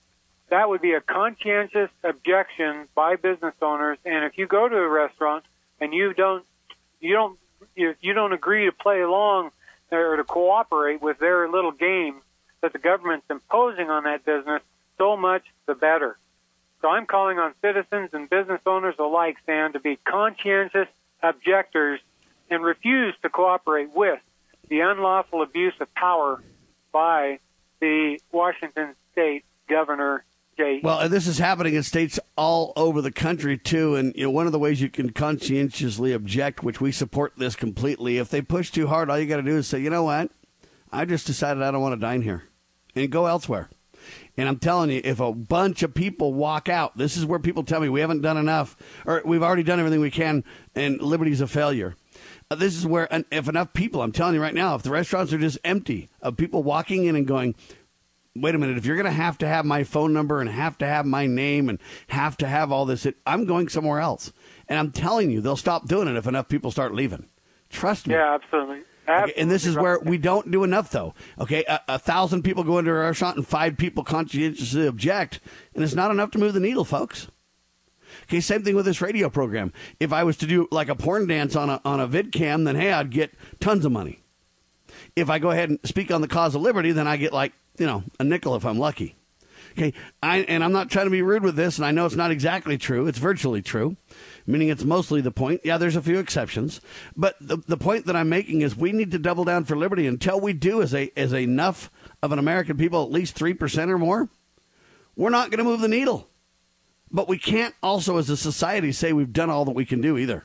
[0.48, 3.98] that would be a conscientious objection by business owners.
[4.04, 5.44] And if you go to a restaurant
[5.80, 6.44] and you don't,
[7.00, 7.38] you don't,
[7.74, 9.50] you, you don't agree to play along
[9.90, 12.16] or to cooperate with their little game
[12.60, 14.62] that the government's imposing on that business,
[14.98, 16.16] so much the better.
[16.84, 20.86] So I'm calling on citizens and business owners alike, Sam, to be conscientious
[21.22, 21.98] objectors
[22.50, 24.18] and refuse to cooperate with
[24.68, 26.42] the unlawful abuse of power
[26.92, 27.38] by
[27.80, 30.24] the Washington state governor
[30.84, 34.46] well, this is happening in states all over the country too, and you know one
[34.46, 38.18] of the ways you can conscientiously object, which we support this completely.
[38.18, 40.30] If they push too hard, all you got to do is say, you know what,
[40.92, 42.44] I just decided I don't want to dine here,
[42.94, 43.68] and go elsewhere.
[44.36, 47.62] And I'm telling you, if a bunch of people walk out, this is where people
[47.62, 51.40] tell me we haven't done enough, or we've already done everything we can, and liberty's
[51.40, 51.94] a failure.
[52.50, 55.32] Uh, this is where, if enough people, I'm telling you right now, if the restaurants
[55.32, 57.54] are just empty of people walking in and going,
[58.36, 60.76] wait a minute, if you're going to have to have my phone number and have
[60.78, 64.32] to have my name and have to have all this, it, I'm going somewhere else.
[64.68, 67.28] And I'm telling you, they'll stop doing it if enough people start leaving.
[67.70, 68.14] Trust me.
[68.14, 68.82] Yeah, absolutely.
[69.08, 71.14] Okay, and this is where we don't do enough, though.
[71.38, 75.40] Okay, a, a, thousand people go into a restaurant and five people conscientiously object,
[75.74, 77.28] and it's not enough to move the needle, folks.
[78.24, 79.72] Okay, same thing with this radio program.
[80.00, 82.64] If I was to do like a porn dance on a on a vid cam,
[82.64, 84.22] then hey, I'd get tons of money.
[85.16, 87.52] If I go ahead and speak on the cause of liberty, then I get like
[87.78, 89.16] you know, a nickel if I'm lucky.
[89.76, 92.14] Okay, I, and I'm not trying to be rude with this, and I know it's
[92.14, 93.08] not exactly true.
[93.08, 93.96] It's virtually true,
[94.46, 95.62] meaning it's mostly the point.
[95.64, 96.80] Yeah, there's a few exceptions,
[97.16, 100.06] but the, the point that I'm making is we need to double down for liberty
[100.06, 101.90] until we do as a as enough
[102.22, 104.28] of an American people, at least three percent or more.
[105.16, 106.28] We're not going to move the needle,
[107.10, 110.16] but we can't also, as a society, say we've done all that we can do
[110.16, 110.44] either,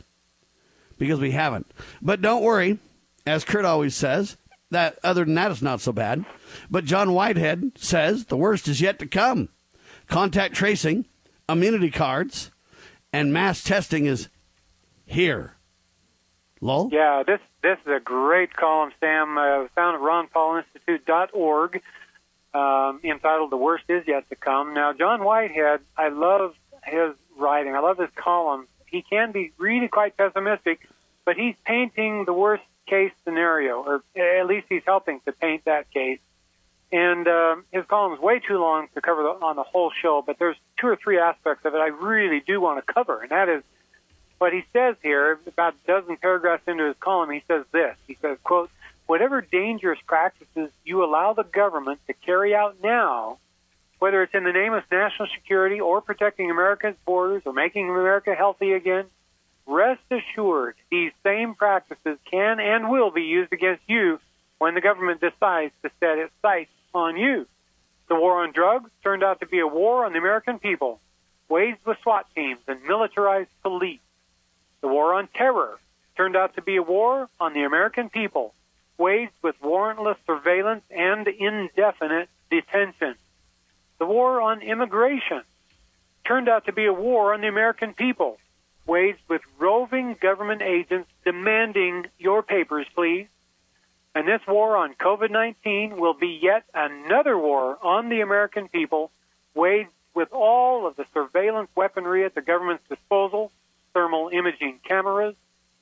[0.98, 1.72] because we haven't.
[2.02, 2.80] But don't worry,
[3.28, 4.38] as Kurt always says,
[4.72, 6.26] that other than that, it's not so bad.
[6.70, 9.50] But John Whitehead says the worst is yet to come.
[10.08, 11.06] Contact tracing,
[11.48, 12.52] immunity cards,
[13.12, 14.30] and mass testing is
[15.06, 15.56] here.
[16.62, 16.90] Lowell?
[16.92, 19.38] Yeah, this this is a great column, Sam.
[19.38, 21.82] Uh, found at ronpaulinstitute.org,
[22.54, 27.76] um, entitled "The Worst Is Yet to Come." Now, John Whitehead, I love his writing.
[27.76, 28.68] I love his column.
[28.86, 30.88] He can be really quite pessimistic,
[31.26, 35.92] but he's painting the worst case scenario, or at least he's helping to paint that
[35.92, 36.20] case.
[36.92, 40.24] And uh, his column is way too long to cover the, on the whole show,
[40.26, 43.30] but there's two or three aspects of it I really do want to cover, and
[43.30, 43.64] that is
[44.40, 47.96] what he says here, about a dozen paragraphs into his column, he says this.
[48.08, 48.72] He says, quote,
[49.06, 53.38] whatever dangerous practices you allow the government to carry out now,
[54.00, 58.34] whether it's in the name of national security or protecting America's borders or making America
[58.34, 59.06] healthy again,
[59.70, 64.20] rest assured these same practices can and will be used against you
[64.58, 67.48] when the government decides to set its sights on you.
[68.08, 71.00] The war on drugs turned out to be a war on the American people,
[71.48, 74.00] waged with SWAT teams and militarized police.
[74.82, 75.78] The war on terror
[76.18, 78.54] turned out to be a war on the American people,
[78.98, 83.16] waged with warrantless surveillance and indefinite detention.
[84.00, 85.44] The war on immigration
[86.26, 88.40] turned out to be a war on the American people,
[88.90, 93.28] waged with roving government agents demanding your papers, please.
[94.16, 99.12] And this war on COVID 19 will be yet another war on the American people,
[99.54, 103.52] waged with all of the surveillance weaponry at the government's disposal
[103.94, 105.36] thermal imaging cameras,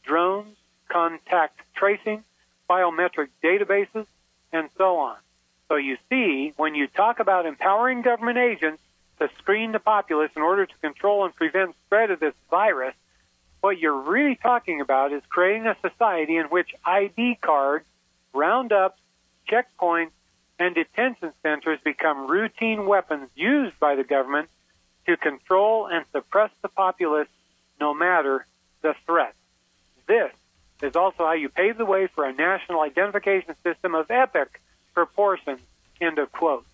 [0.04, 0.56] drones,
[0.90, 2.24] contact tracing,
[2.70, 4.06] biometric databases,
[4.52, 5.18] and so on.
[5.70, 8.82] So you see, when you talk about empowering government agents
[9.20, 12.94] to screen the populace in order to control and prevent spread of this virus,
[13.62, 17.86] what you're really talking about is creating a society in which ID cards,
[18.34, 19.00] roundups,
[19.50, 20.12] checkpoints,
[20.60, 24.50] and detention centers become routine weapons used by the government
[25.06, 27.28] to control and suppress the populace
[27.80, 28.46] no matter
[28.82, 29.34] the threat.
[30.08, 30.32] This
[30.82, 34.62] is also how you pave the way for a national identification system of epic
[34.94, 35.60] proportions.
[36.00, 36.66] End of quote.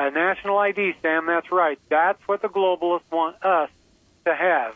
[0.00, 1.78] A national ID, Sam, that's right.
[1.90, 3.68] That's what the globalists want us
[4.24, 4.74] to have.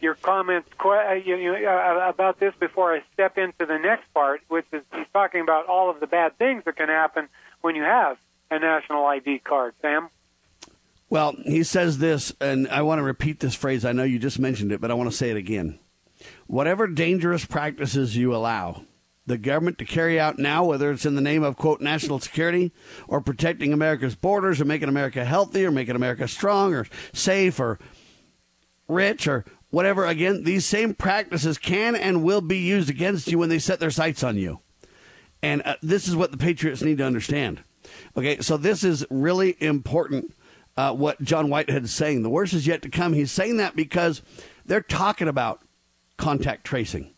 [0.00, 4.82] Your comments uh, uh, about this before I step into the next part, which is
[4.92, 7.28] he's talking about all of the bad things that can happen
[7.60, 8.18] when you have
[8.50, 10.08] a national ID card, Sam.
[11.08, 13.84] Well, he says this, and I want to repeat this phrase.
[13.84, 15.78] I know you just mentioned it, but I want to say it again.
[16.48, 18.82] Whatever dangerous practices you allow
[19.26, 22.72] the government to carry out now, whether it's in the name of, quote, national security
[23.06, 27.78] or protecting America's borders or making America healthy or making America strong or safe or
[28.88, 33.48] rich or whatever, again, these same practices can and will be used against you when
[33.48, 34.60] they set their sights on you.
[35.42, 37.62] And uh, this is what the Patriots need to understand.
[38.16, 40.34] Okay, so this is really important
[40.76, 42.22] uh, what John Whitehead is saying.
[42.22, 43.12] The worst is yet to come.
[43.12, 44.22] He's saying that because
[44.64, 45.60] they're talking about
[46.16, 47.12] contact tracing,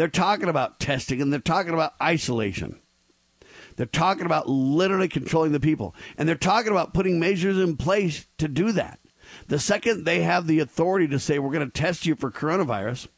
[0.00, 2.80] they're talking about testing, and they're talking about isolation.
[3.76, 8.26] They're talking about literally controlling the people, and they're talking about putting measures in place
[8.38, 8.98] to do that.
[9.48, 13.08] The second they have the authority to say we're going to test you for coronavirus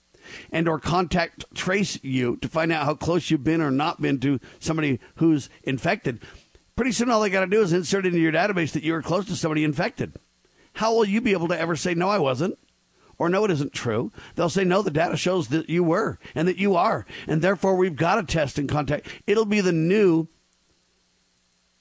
[0.50, 4.18] and or contact trace you to find out how close you've been or not been
[4.18, 6.20] to somebody who's infected,
[6.74, 9.02] Pretty soon, all they got to do is insert into your database that you were
[9.02, 10.14] close to somebody infected.
[10.74, 12.58] How will you be able to ever say, no, I wasn't?
[13.18, 14.12] Or no, it isn't true.
[14.34, 17.06] They'll say, no, the data shows that you were and that you are.
[17.26, 19.06] And therefore, we've got to test and contact.
[19.26, 20.28] It'll be the new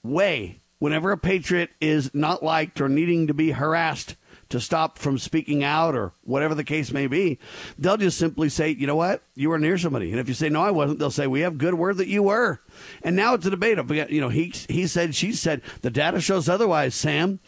[0.02, 4.16] way whenever a patriot is not liked or needing to be harassed
[4.48, 7.38] to stop from speaking out or whatever the case may be,
[7.78, 10.10] they'll just simply say, you know what, you were near somebody.
[10.10, 12.24] And if you say, no, I wasn't, they'll say, we have good word that you
[12.24, 12.60] were.
[13.02, 16.20] And now it's a debate of, you know, he, he said, she said, the data
[16.20, 17.40] shows otherwise, Sam.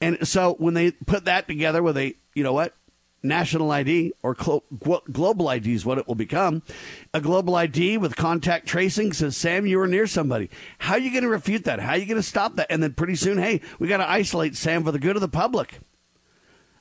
[0.00, 2.75] And so when they put that together with a, you know what,
[3.26, 6.62] national ID or global ID is what it will become.
[7.12, 10.50] A global ID with contact tracing says, Sam, you were near somebody.
[10.78, 11.80] How are you going to refute that?
[11.80, 12.66] How are you going to stop that?
[12.70, 15.28] And then pretty soon, hey, we got to isolate Sam for the good of the
[15.28, 15.78] public.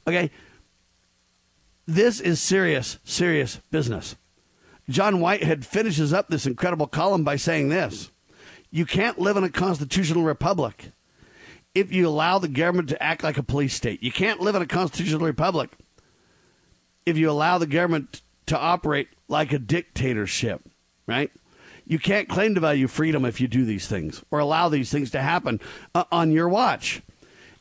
[0.08, 0.32] Okay.
[1.88, 4.16] This is serious, serious business.
[4.90, 8.12] John Whitehead finishes up this incredible column by saying this
[8.72, 10.92] You can't live in a constitutional republic
[11.76, 14.02] if you allow the government to act like a police state.
[14.02, 15.72] You can't live in a constitutional republic
[17.06, 20.62] if you allow the government to operate like a dictatorship,
[21.08, 21.32] right?
[21.86, 25.12] You can't claim to value freedom if you do these things or allow these things
[25.12, 25.60] to happen
[25.94, 27.02] uh, on your watch.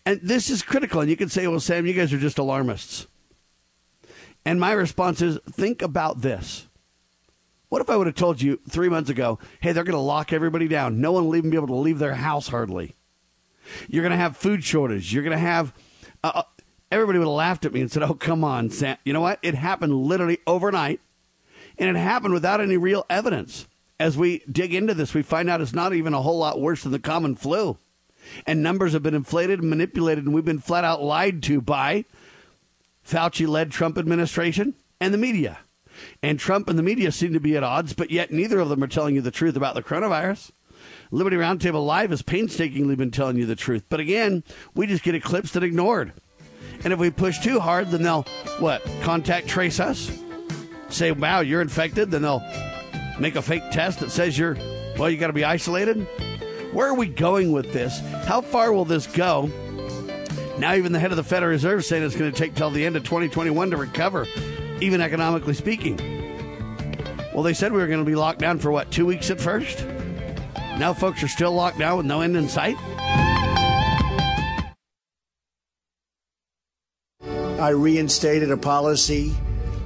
[0.06, 1.00] And this is critical.
[1.00, 3.06] And you can say, well, Sam, you guys are just alarmists.
[4.44, 6.68] And my response is think about this.
[7.68, 10.32] What if I would have told you three months ago, hey, they're going to lock
[10.32, 11.00] everybody down?
[11.00, 12.94] No one will even be able to leave their house hardly.
[13.88, 15.12] You're going to have food shortage.
[15.12, 15.74] You're going to have.
[16.22, 16.42] Uh,
[16.94, 18.96] everybody would have laughed at me and said, oh, come on, Sam.
[19.04, 19.40] You know what?
[19.42, 21.00] It happened literally overnight.
[21.76, 23.66] And it happened without any real evidence.
[23.98, 26.84] As we dig into this, we find out it's not even a whole lot worse
[26.84, 27.78] than the common flu.
[28.46, 32.04] And numbers have been inflated and manipulated, and we've been flat out lied to by
[33.06, 35.58] Fauci led Trump administration and the media.
[36.22, 38.82] And Trump and the media seem to be at odds, but yet neither of them
[38.82, 40.52] are telling you the truth about the coronavirus.
[41.10, 43.84] Liberty Roundtable Live has painstakingly been telling you the truth.
[43.88, 44.42] But again,
[44.74, 46.12] we just get eclipsed and ignored.
[46.84, 48.26] And if we push too hard, then they'll,
[48.58, 50.10] what, contact trace us?
[50.90, 52.10] Say, wow, you're infected?
[52.10, 52.42] Then they'll
[53.18, 54.56] make a fake test that says you're,
[54.98, 56.06] well, you got to be isolated?
[56.72, 58.00] Where are we going with this?
[58.26, 59.50] How far will this go?
[60.58, 62.70] Now, even the head of the Federal Reserve is saying it's going to take till
[62.70, 64.26] the end of 2021 to recover,
[64.80, 65.96] even economically speaking.
[67.32, 69.40] Well, they said we were going to be locked down for what, two weeks at
[69.40, 69.84] first?
[70.78, 72.76] Now, folks are still locked down with no end in sight?
[77.64, 79.34] I reinstated a policy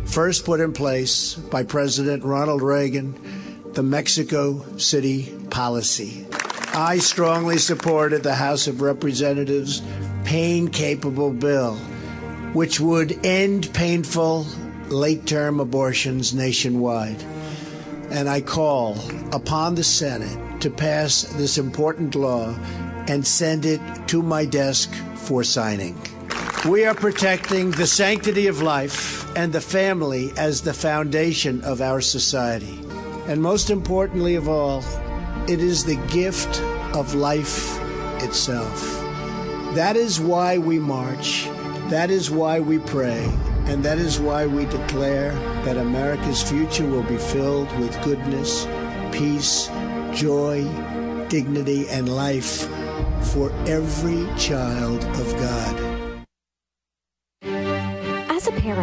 [0.05, 3.15] first put in place by President Ronald Reagan,
[3.73, 6.27] the Mexico City policy.
[6.75, 9.81] I strongly supported the House of Representatives'
[10.25, 11.77] pain capable bill,
[12.53, 14.45] which would end painful
[14.89, 17.23] late term abortions nationwide.
[18.11, 18.99] And I call
[19.33, 22.57] upon the Senate to pass this important law
[23.07, 25.97] and send it to my desk for signing.
[26.69, 32.03] We are protecting the sanctity of life and the family as the foundation of our
[32.03, 32.79] society.
[33.27, 34.85] And most importantly of all,
[35.49, 36.61] it is the gift
[36.95, 37.81] of life
[38.23, 38.83] itself.
[39.77, 41.47] That is why we march.
[41.89, 43.25] That is why we pray.
[43.65, 45.33] And that is why we declare
[45.65, 48.67] that America's future will be filled with goodness,
[49.11, 49.69] peace,
[50.13, 50.65] joy,
[51.29, 52.69] dignity, and life
[53.33, 55.88] for every child of God.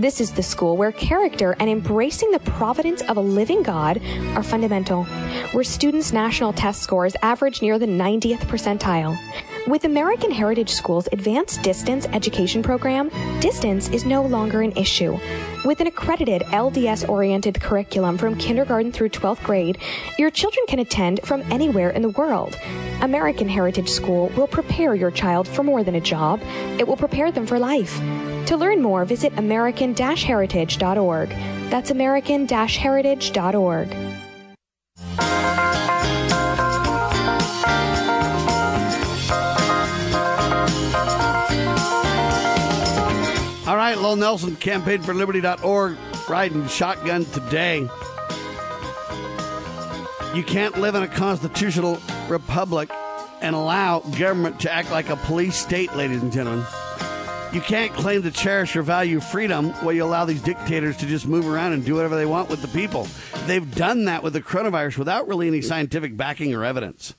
[0.00, 4.00] This is the school where character and embracing the providence of a living God
[4.34, 5.04] are fundamental,
[5.52, 9.18] where students' national test scores average near the 90th percentile.
[9.66, 15.18] With American Heritage School's advanced distance education program, distance is no longer an issue.
[15.66, 19.76] With an accredited LDS oriented curriculum from kindergarten through 12th grade,
[20.18, 22.58] your children can attend from anywhere in the world.
[23.02, 26.40] American Heritage School will prepare your child for more than a job,
[26.78, 28.00] it will prepare them for life.
[28.50, 31.28] To learn more, visit American Heritage.org.
[31.70, 33.94] That's American Heritage.org.
[43.68, 45.96] All right, Lowell Nelson, campaignforliberty.org,
[46.28, 47.88] riding shotgun today.
[50.34, 52.90] You can't live in a constitutional republic
[53.40, 56.66] and allow government to act like a police state, ladies and gentlemen.
[57.52, 61.26] You can't claim to cherish or value freedom while you allow these dictators to just
[61.26, 63.08] move around and do whatever they want with the people.
[63.46, 67.14] They've done that with the coronavirus without really any scientific backing or evidence.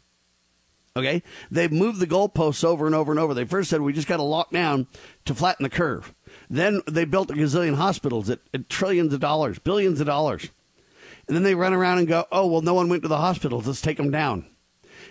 [0.96, 1.22] Okay?
[1.52, 3.34] They've moved the goalposts over and over and over.
[3.34, 4.88] They first said we just got to lock down
[5.26, 6.14] to flatten the curve.
[6.50, 10.50] Then they built a gazillion hospitals at, at trillions of dollars, billions of dollars.
[11.28, 13.68] And then they run around and go, oh, well, no one went to the hospitals.
[13.68, 14.46] Let's take them down.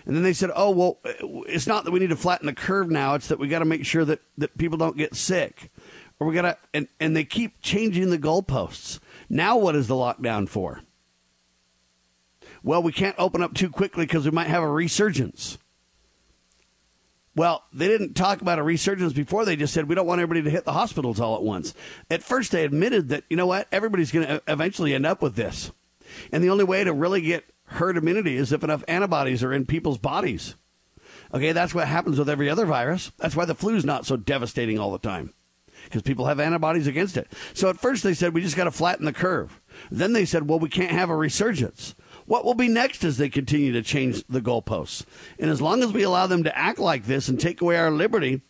[0.05, 0.99] And then they said, oh, well,
[1.47, 3.13] it's not that we need to flatten the curve now.
[3.13, 5.71] It's that we got to make sure that, that people don't get sick.
[6.19, 8.99] Or we got to, and, and they keep changing the goalposts.
[9.29, 10.81] Now, what is the lockdown for?
[12.63, 15.57] Well, we can't open up too quickly because we might have a resurgence.
[17.35, 19.45] Well, they didn't talk about a resurgence before.
[19.45, 21.73] They just said we don't want everybody to hit the hospitals all at once.
[22.09, 25.35] At first, they admitted that, you know what, everybody's going to eventually end up with
[25.35, 25.71] this.
[26.31, 29.65] And the only way to really get herd immunity is if enough antibodies are in
[29.65, 30.55] people's bodies.
[31.33, 33.11] Okay, that's what happens with every other virus.
[33.17, 35.33] That's why the flu is not so devastating all the time
[35.85, 37.31] because people have antibodies against it.
[37.53, 39.61] So at first they said we just got to flatten the curve.
[39.89, 41.95] Then they said, well, we can't have a resurgence.
[42.25, 45.05] What will be next as they continue to change the goalposts?
[45.39, 47.91] And as long as we allow them to act like this and take away our
[47.91, 48.41] liberty,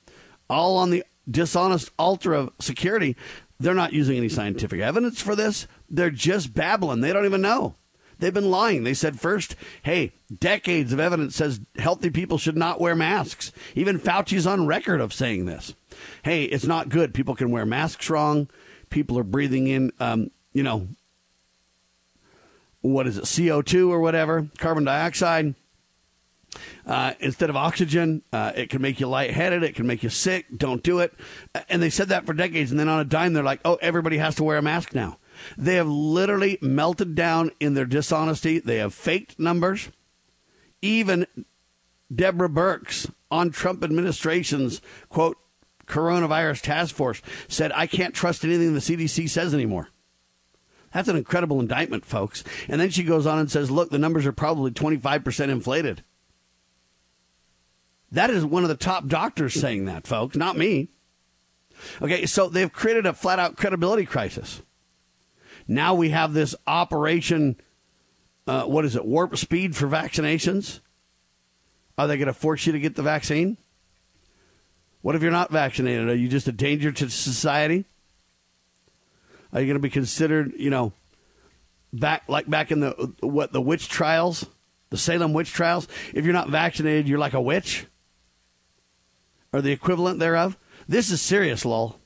[0.49, 3.15] all on the dishonest altar of security,
[3.59, 5.67] they're not using any scientific evidence for this.
[5.89, 7.01] They're just babbling.
[7.01, 7.75] They don't even know.
[8.21, 8.83] They've been lying.
[8.83, 13.51] They said first, hey, decades of evidence says healthy people should not wear masks.
[13.73, 15.73] Even Fauci's on record of saying this.
[16.23, 17.15] Hey, it's not good.
[17.15, 18.47] People can wear masks wrong.
[18.91, 20.87] People are breathing in, um, you know,
[22.81, 25.55] what is it, CO2 or whatever, carbon dioxide.
[26.85, 29.63] Uh, instead of oxygen, uh, it can make you lightheaded.
[29.63, 30.45] It can make you sick.
[30.55, 31.11] Don't do it.
[31.69, 32.69] And they said that for decades.
[32.69, 35.17] And then on a dime, they're like, oh, everybody has to wear a mask now.
[35.57, 38.59] They have literally melted down in their dishonesty.
[38.59, 39.89] They have faked numbers.
[40.81, 41.25] Even
[42.13, 45.37] Deborah Birx on Trump administration's quote
[45.87, 49.89] coronavirus task force said, I can't trust anything the CDC says anymore.
[50.93, 52.43] That's an incredible indictment, folks.
[52.67, 56.03] And then she goes on and says, look, the numbers are probably 25% inflated.
[58.11, 60.89] That is one of the top doctors saying that, folks, not me.
[62.01, 64.61] Okay, so they've created a flat out credibility crisis.
[65.67, 67.55] Now we have this operation,
[68.47, 70.79] uh, what is it, warp speed for vaccinations?
[71.97, 73.57] Are they going to force you to get the vaccine?
[75.01, 76.09] What if you're not vaccinated?
[76.09, 77.85] Are you just a danger to society?
[79.53, 80.93] Are you going to be considered, you know,
[81.93, 84.45] back like back in the what the witch trials,
[84.89, 85.87] the Salem witch trials?
[86.13, 87.85] If you're not vaccinated, you're like a witch,
[89.51, 90.57] or the equivalent thereof.
[90.87, 92.00] This is serious, lol.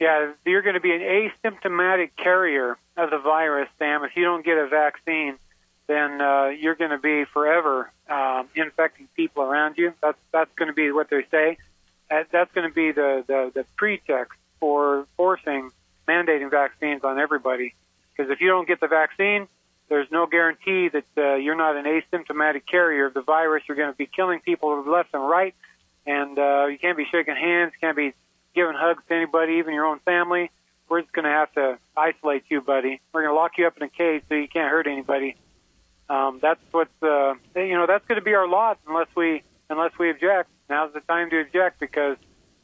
[0.00, 4.04] Yeah, you're going to be an asymptomatic carrier of the virus, Sam.
[4.04, 5.38] If you don't get a vaccine,
[5.88, 9.94] then uh, you're going to be forever um, infecting people around you.
[10.00, 11.58] That's that's going to be what they say.
[12.10, 15.70] That, that's going to be the, the the pretext for forcing
[16.06, 17.74] mandating vaccines on everybody.
[18.16, 19.48] Because if you don't get the vaccine,
[19.88, 23.64] there's no guarantee that uh, you're not an asymptomatic carrier of the virus.
[23.66, 25.54] You're going to be killing people left and right,
[26.06, 28.14] and uh, you can't be shaking hands, can't be
[28.58, 30.50] giving hugs to anybody, even your own family.
[30.88, 33.00] We're just going to have to isolate you, buddy.
[33.12, 35.36] We're going to lock you up in a cage so you can't hurt anybody.
[36.10, 39.92] Um, that's what's uh, you know that's going to be our lot unless we unless
[39.98, 40.50] we object.
[40.68, 42.16] Now's the time to object because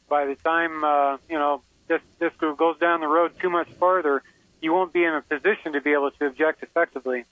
[0.09, 4.23] by the time uh, you know this this goes down the road too much farther,
[4.61, 7.23] you won't be in a position to be able to object effectively.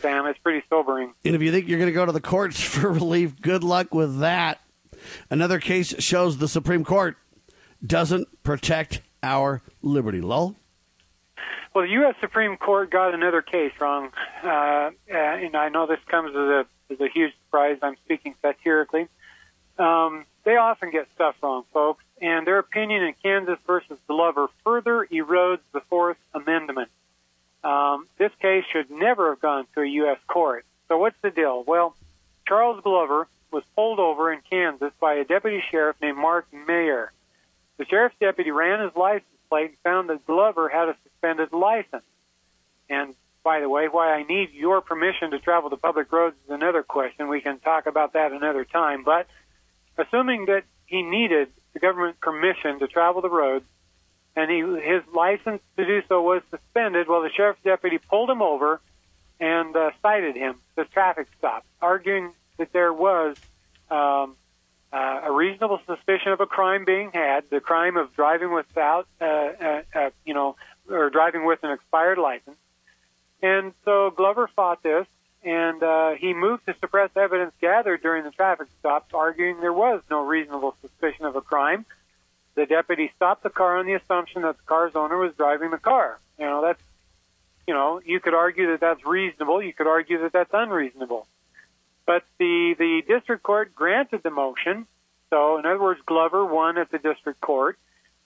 [0.00, 1.12] Sam, it's pretty sobering.
[1.24, 3.94] And if you think you're going to go to the courts for relief, good luck
[3.94, 4.60] with that.
[5.30, 7.16] Another case shows the Supreme Court
[7.84, 10.20] doesn't protect our liberty.
[10.20, 10.56] Lowell?
[11.74, 12.14] Well, the U.S.
[12.20, 14.10] Supreme Court got another case wrong,
[14.44, 17.78] uh, uh, and I know this comes as a, as a huge surprise.
[17.82, 19.08] I'm speaking satirically.
[19.78, 25.06] Um, they often get stuff wrong, folks, and their opinion in Kansas versus Glover further
[25.10, 26.90] erodes the Fourth Amendment.
[27.64, 30.18] Um, this case should never have gone to a U.S.
[30.26, 30.66] court.
[30.88, 31.64] So what's the deal?
[31.66, 31.94] Well,
[32.46, 37.08] Charles Glover was pulled over in Kansas by a deputy sheriff named Mark Mehrer.
[37.78, 42.04] The sheriff's deputy ran his license plate and found that Glover had a suspended license.
[42.88, 46.50] And by the way, why I need your permission to travel the public roads is
[46.50, 47.28] another question.
[47.28, 49.04] We can talk about that another time.
[49.04, 49.26] But
[49.98, 53.64] assuming that he needed the government permission to travel the roads,
[54.36, 58.40] and he, his license to do so was suspended, well, the sheriff's deputy pulled him
[58.40, 58.80] over
[59.40, 63.36] and uh, cited him for traffic stop, arguing that there was
[63.90, 64.36] um,
[64.92, 69.24] uh, a reasonable suspicion of a crime being had, the crime of driving without, uh,
[69.24, 70.56] uh, uh, you know,
[70.90, 72.58] or driving with an expired license.
[73.42, 75.06] And so Glover fought this,
[75.42, 80.02] and uh, he moved to suppress evidence gathered during the traffic stops, arguing there was
[80.10, 81.84] no reasonable suspicion of a crime.
[82.54, 85.78] The deputy stopped the car on the assumption that the car's owner was driving the
[85.78, 86.18] car.
[86.38, 86.82] You know, that's,
[87.66, 89.62] you know, you could argue that that's reasonable.
[89.62, 91.26] You could argue that that's unreasonable.
[92.06, 94.86] But the, the district court granted the motion.
[95.30, 97.78] So, in other words, Glover won at the district court,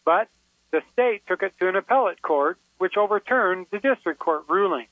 [0.04, 0.28] but
[0.72, 4.86] the state took it to an appellate court, which overturned the district court ruling.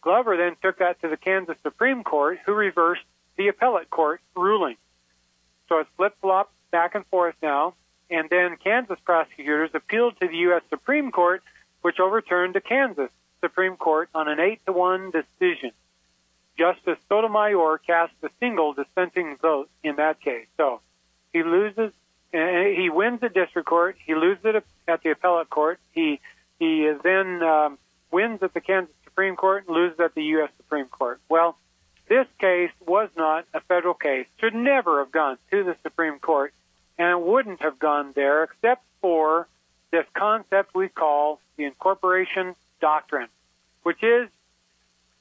[0.00, 3.02] Glover then took that to the Kansas Supreme Court, who reversed
[3.36, 4.76] the appellate court ruling.
[5.68, 7.74] So it's flip flop back and forth now.
[8.10, 10.62] And then Kansas prosecutors appealed to the U.S.
[10.68, 11.42] Supreme Court,
[11.82, 13.10] which overturned the Kansas
[13.40, 15.70] Supreme Court on an 8 to 1 decision.
[16.60, 20.46] Justice Sotomayor cast a single dissenting vote in that case.
[20.58, 20.82] So
[21.32, 21.90] he loses,
[22.32, 26.20] he wins the district court, he loses it at the appellate court, he
[26.58, 27.78] he then um,
[28.10, 30.50] wins at the Kansas Supreme Court and loses at the U.S.
[30.58, 31.18] Supreme Court.
[31.30, 31.56] Well,
[32.10, 36.52] this case was not a federal case, should never have gone to the Supreme Court,
[36.98, 39.48] and wouldn't have gone there except for
[39.90, 43.28] this concept we call the incorporation doctrine,
[43.82, 44.28] which is,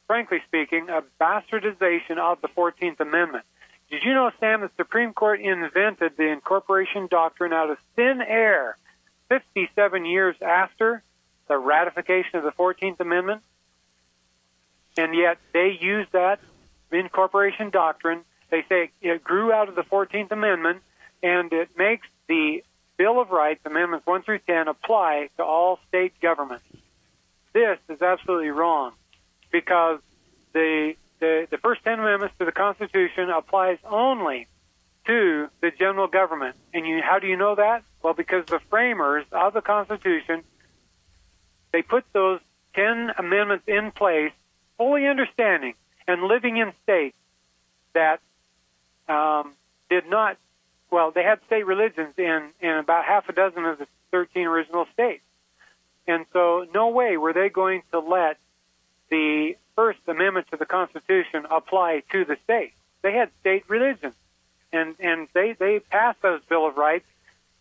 [0.10, 3.46] frankly speaking, a bastardization of the 14th Amendment.
[3.92, 8.76] Did you know, Sam, the Supreme Court invented the incorporation doctrine out of thin air
[9.28, 11.04] 57 years after
[11.48, 13.44] the ratification of the 14th Amendment?
[14.98, 16.40] And yet they use that
[16.92, 18.22] incorporation doctrine.
[18.50, 20.82] They say it grew out of the 14th Amendment
[21.22, 22.64] and it makes the
[22.98, 26.66] Bill of Rights, Amendments 1 through 10, apply to all state governments.
[27.54, 28.94] This is absolutely wrong
[29.52, 30.00] because
[30.54, 34.48] the the, the first ten amendments to the Constitution applies only
[35.06, 36.56] to the general government.
[36.74, 37.84] And you, how do you know that?
[38.02, 40.44] Well, because the framers of the Constitution,
[41.74, 42.40] they put those
[42.74, 44.32] ten amendments in place,
[44.78, 45.74] fully understanding
[46.08, 47.18] and living in states
[47.94, 48.20] that
[49.08, 49.54] um,
[49.90, 50.38] did not.
[50.92, 54.88] Well, they had state religions in in about half a dozen of the 13 original
[54.94, 55.24] states,
[56.08, 58.38] and so no way were they going to let
[59.10, 62.76] the First Amendment to the Constitution apply to the states.
[63.02, 64.16] They had state religions,
[64.74, 67.06] and and they they passed those Bill of Rights,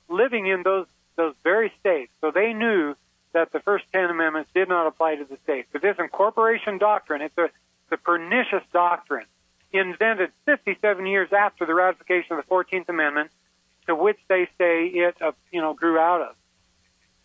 [0.09, 0.87] living in those
[1.17, 2.11] those very states.
[2.21, 2.95] So they knew
[3.33, 5.69] that the first ten amendments did not apply to the states.
[5.73, 7.51] But this incorporation doctrine, it's a,
[7.93, 9.27] a pernicious doctrine,
[9.73, 13.31] invented 57 years after the ratification of the 14th Amendment,
[13.87, 16.37] to which they say it, uh, you know, grew out of.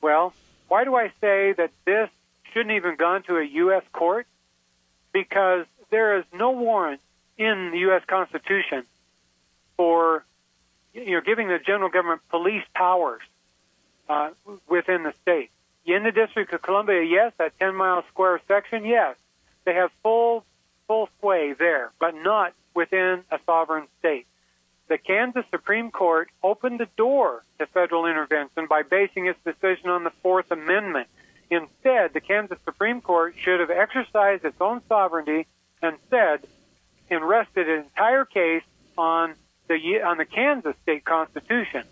[0.01, 0.34] Well,
[0.67, 2.09] why do I say that this
[2.54, 3.84] shouldn't even gone to a U.S.
[3.91, 4.28] court?
[5.12, 7.01] Because there is no warrant
[7.38, 8.04] in the U.S.
[8.08, 8.84] Constitution
[9.78, 10.24] for
[10.93, 13.22] you know giving the general government police powers
[14.10, 14.30] uh,
[14.68, 15.49] within the state.
[15.86, 19.16] In the District of Columbia, yes, that 10 mile square section, yes,
[19.66, 20.45] they have full
[20.88, 24.26] full sway there, but not within a sovereign state.
[24.89, 30.04] The Kansas Supreme Court opened the door to federal intervention by basing its decision on
[30.04, 31.08] the Fourth Amendment.
[31.49, 35.47] Instead, the Kansas Supreme Court should have exercised its own sovereignty
[35.81, 36.47] and said
[37.09, 38.63] and rested an entire case
[38.97, 39.35] on
[39.67, 41.83] the on the Kansas state constitution,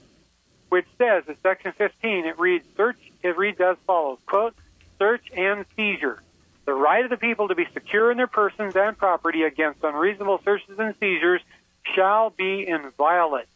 [0.69, 4.55] which says in section 15 it reads search it reads as follows quote
[4.97, 6.21] search and seizure.
[6.65, 10.41] The right of the people to be secure in their persons and property against unreasonable
[10.43, 11.41] searches and seizures
[11.95, 13.47] shall be inviolate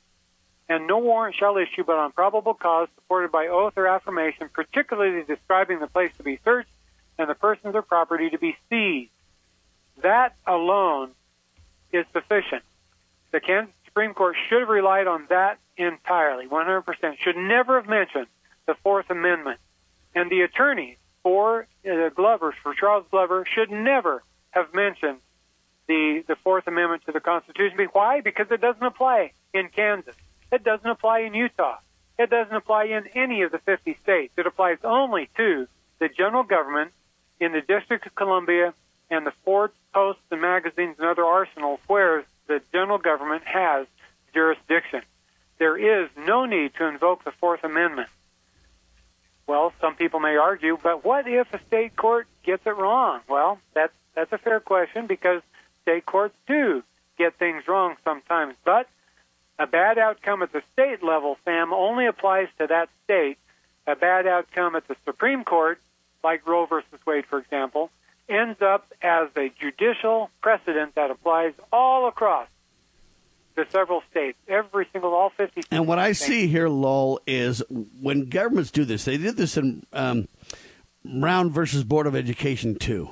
[0.67, 5.23] and no warrant shall issue but on probable cause supported by oath or affirmation particularly
[5.23, 6.69] describing the place to be searched
[7.17, 9.11] and the persons or property to be seized
[10.01, 11.11] that alone
[11.91, 12.63] is sufficient
[13.31, 16.83] the Kansas Supreme Court should have relied on that entirely, 100%.
[17.19, 18.27] Should never have mentioned
[18.65, 19.59] the Fourth Amendment.
[20.13, 25.19] And the attorneys for uh, Glover, for Charles Glover, should never have mentioned
[25.87, 27.77] the, the Fourth Amendment to the Constitution.
[27.93, 28.21] Why?
[28.21, 30.15] Because it doesn't apply in Kansas.
[30.51, 31.77] It doesn't apply in Utah.
[32.17, 34.33] It doesn't apply in any of the 50 states.
[34.37, 35.67] It applies only to
[35.99, 36.91] the general government
[37.39, 38.73] in the District of Columbia
[39.09, 43.87] and the forts, posts, and magazines and other arsenals where the general government has
[44.33, 45.01] jurisdiction.
[45.57, 48.09] There is no need to invoke the Fourth Amendment.
[49.47, 53.21] Well, some people may argue, but what if a state court gets it wrong?
[53.29, 55.41] Well, that's that's a fair question because
[55.83, 56.83] state courts do
[57.17, 58.55] get things wrong sometimes.
[58.63, 58.87] But
[59.57, 63.37] a bad outcome at the state level, Sam, only applies to that state.
[63.87, 65.79] A bad outcome at the Supreme Court,
[66.23, 67.91] like Roe versus Wade, for example,
[68.27, 72.47] ends up as a judicial precedent that applies all across
[73.55, 75.67] the several states, every single, all 50 states.
[75.71, 79.85] And what I see here, Lowell, is when governments do this, they did this in
[79.93, 80.27] um,
[81.05, 83.11] Brown versus Board of Education, too.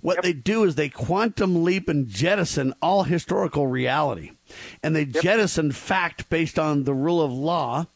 [0.00, 0.24] What yep.
[0.24, 4.32] they do is they quantum leap and jettison all historical reality.
[4.82, 5.22] And they yep.
[5.22, 7.86] jettison fact based on the rule of law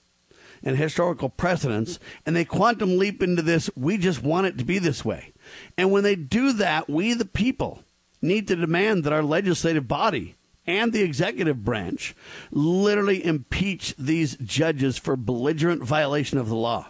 [0.63, 1.99] and historical precedents.
[2.27, 5.33] And they quantum leap into this, we just want it to be this way.
[5.77, 7.83] And when they do that, we, the people,
[8.21, 10.35] need to demand that our legislative body
[10.67, 12.15] and the executive branch
[12.51, 16.89] literally impeach these judges for belligerent violation of the law.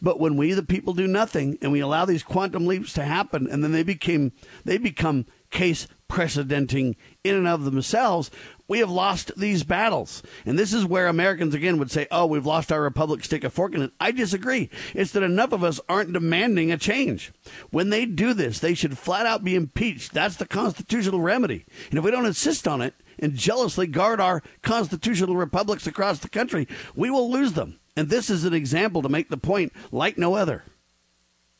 [0.00, 3.48] But when we the people do nothing and we allow these quantum leaps to happen
[3.50, 4.32] and then they became
[4.64, 8.30] they become case precedenting in and of themselves,
[8.68, 10.22] we have lost these battles.
[10.44, 13.50] And this is where Americans again would say, oh, we've lost our republic, stick a
[13.50, 13.92] fork in it.
[13.98, 14.70] I disagree.
[14.94, 17.32] It's that enough of us aren't demanding a change.
[17.70, 20.12] When they do this, they should flat out be impeached.
[20.12, 21.64] That's the constitutional remedy.
[21.90, 26.28] And if we don't insist on it and jealously guard our constitutional republics across the
[26.28, 27.78] country, we will lose them.
[27.96, 30.64] And this is an example to make the point like no other.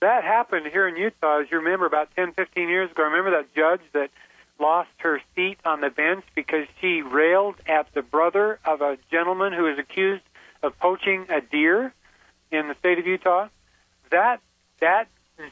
[0.00, 3.04] That happened here in Utah, as you remember, about 10, 15 years ago.
[3.04, 4.10] Remember that judge that
[4.58, 9.52] lost her seat on the bench because she railed at the brother of a gentleman
[9.52, 10.22] who was accused
[10.62, 11.92] of poaching a deer
[12.50, 13.48] in the state of Utah.
[14.10, 14.40] That
[14.80, 15.08] that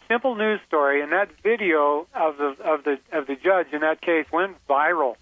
[0.09, 4.01] simple news story and that video of the of the of the judge in that
[4.01, 5.17] case went viral,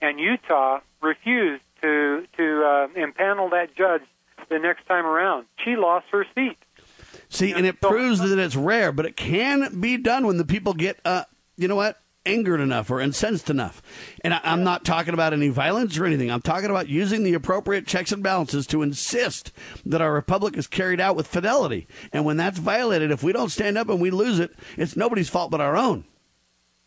[0.00, 4.02] and Utah refused to to uh, impanel that judge
[4.54, 5.46] the next time around.
[5.64, 6.56] She lost her seat.
[7.28, 10.72] See, and it proves that it's rare, but it can be done when the people
[10.72, 11.24] get, uh,
[11.56, 13.82] you know what, angered enough or incensed enough.
[14.22, 16.30] And I, am not talking about any violence or anything.
[16.30, 19.52] I'm talking about using the appropriate checks and balances to insist
[19.84, 21.86] that our republic is carried out with fidelity.
[22.12, 25.28] And when that's violated, if we don't stand up and we lose it, it's nobody's
[25.28, 26.04] fault but our own.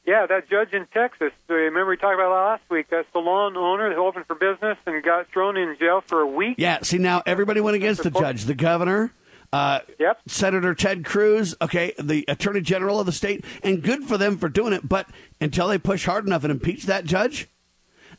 [0.07, 1.33] Yeah, that judge in Texas.
[1.49, 2.89] uh, Remember we talked about that last week?
[2.91, 6.55] That salon owner who opened for business and got thrown in jail for a week.
[6.57, 9.11] Yeah, see now everybody went against the judge, the governor,
[9.51, 10.21] uh, Yep.
[10.27, 14.47] Senator Ted Cruz, okay, the Attorney General of the state, and good for them for
[14.47, 14.87] doing it.
[14.87, 15.09] But
[15.41, 17.49] until they push hard enough and impeach that judge,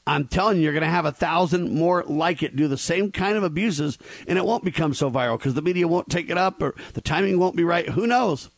[0.06, 3.12] I'm telling you, you're going to have a thousand more like it do the same
[3.12, 6.36] kind of abuses, and it won't become so viral because the media won't take it
[6.38, 7.88] up or the timing won't be right.
[7.90, 8.50] Who knows?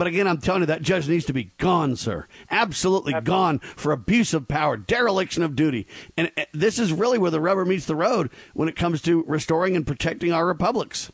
[0.00, 2.26] But again, I'm telling you, that judge needs to be gone, sir.
[2.50, 5.86] Absolutely gone for abuse of power, dereliction of duty.
[6.16, 9.22] And uh, this is really where the rubber meets the road when it comes to
[9.28, 11.12] restoring and protecting our republics.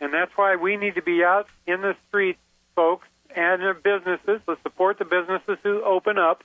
[0.00, 2.38] And that's why we need to be out in the streets,
[2.76, 4.40] folks, and in businesses.
[4.46, 6.44] Let's support the businesses who open up.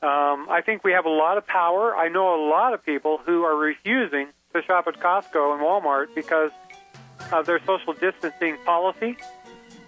[0.00, 1.94] Um, I think we have a lot of power.
[1.94, 6.14] I know a lot of people who are refusing to shop at Costco and Walmart
[6.14, 6.50] because
[7.30, 9.18] of their social distancing policy.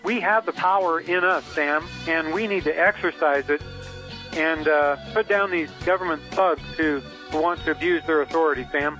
[0.04, 3.62] We have the power in us, Sam, and we need to exercise it
[4.34, 7.00] and uh, put down these government thugs who
[7.32, 8.98] want to abuse their authority, Sam.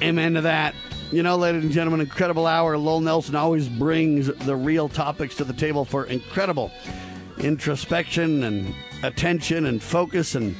[0.00, 0.74] Amen to that.
[1.10, 2.76] You know, ladies and gentlemen, incredible hour.
[2.78, 6.70] Lowell Nelson always brings the real topics to the table for incredible
[7.38, 10.56] introspection and attention and focus and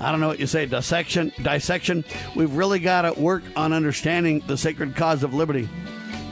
[0.00, 2.04] I don't know what you say, dissection, dissection.
[2.36, 5.68] We've really got to work on understanding the sacred cause of liberty.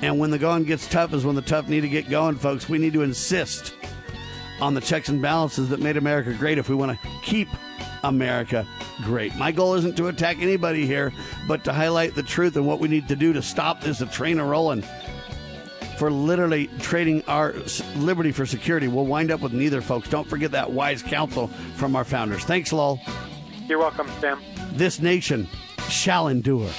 [0.03, 2.69] And when the going gets tough is when the tough need to get going, folks.
[2.69, 3.75] We need to insist
[4.61, 7.49] on the checks and balances that made America great if we want to keep
[8.05, 8.67] America
[9.03, 9.35] great.
[9.37, 11.13] My goal isn't to attack anybody here,
[11.49, 14.39] but to highlight the truth and what we need to do to stop this train
[14.39, 14.85] of rolling
[15.99, 17.55] for literally trading our
[17.97, 18.87] liberty for security.
[18.87, 20.09] We'll wind up with neither, folks.
[20.09, 22.45] Don't forget that wise counsel from our founders.
[22.45, 23.01] Thanks, Lowell.
[23.67, 24.41] You're welcome, Sam.
[24.73, 25.49] This nation
[25.89, 26.71] shall endure.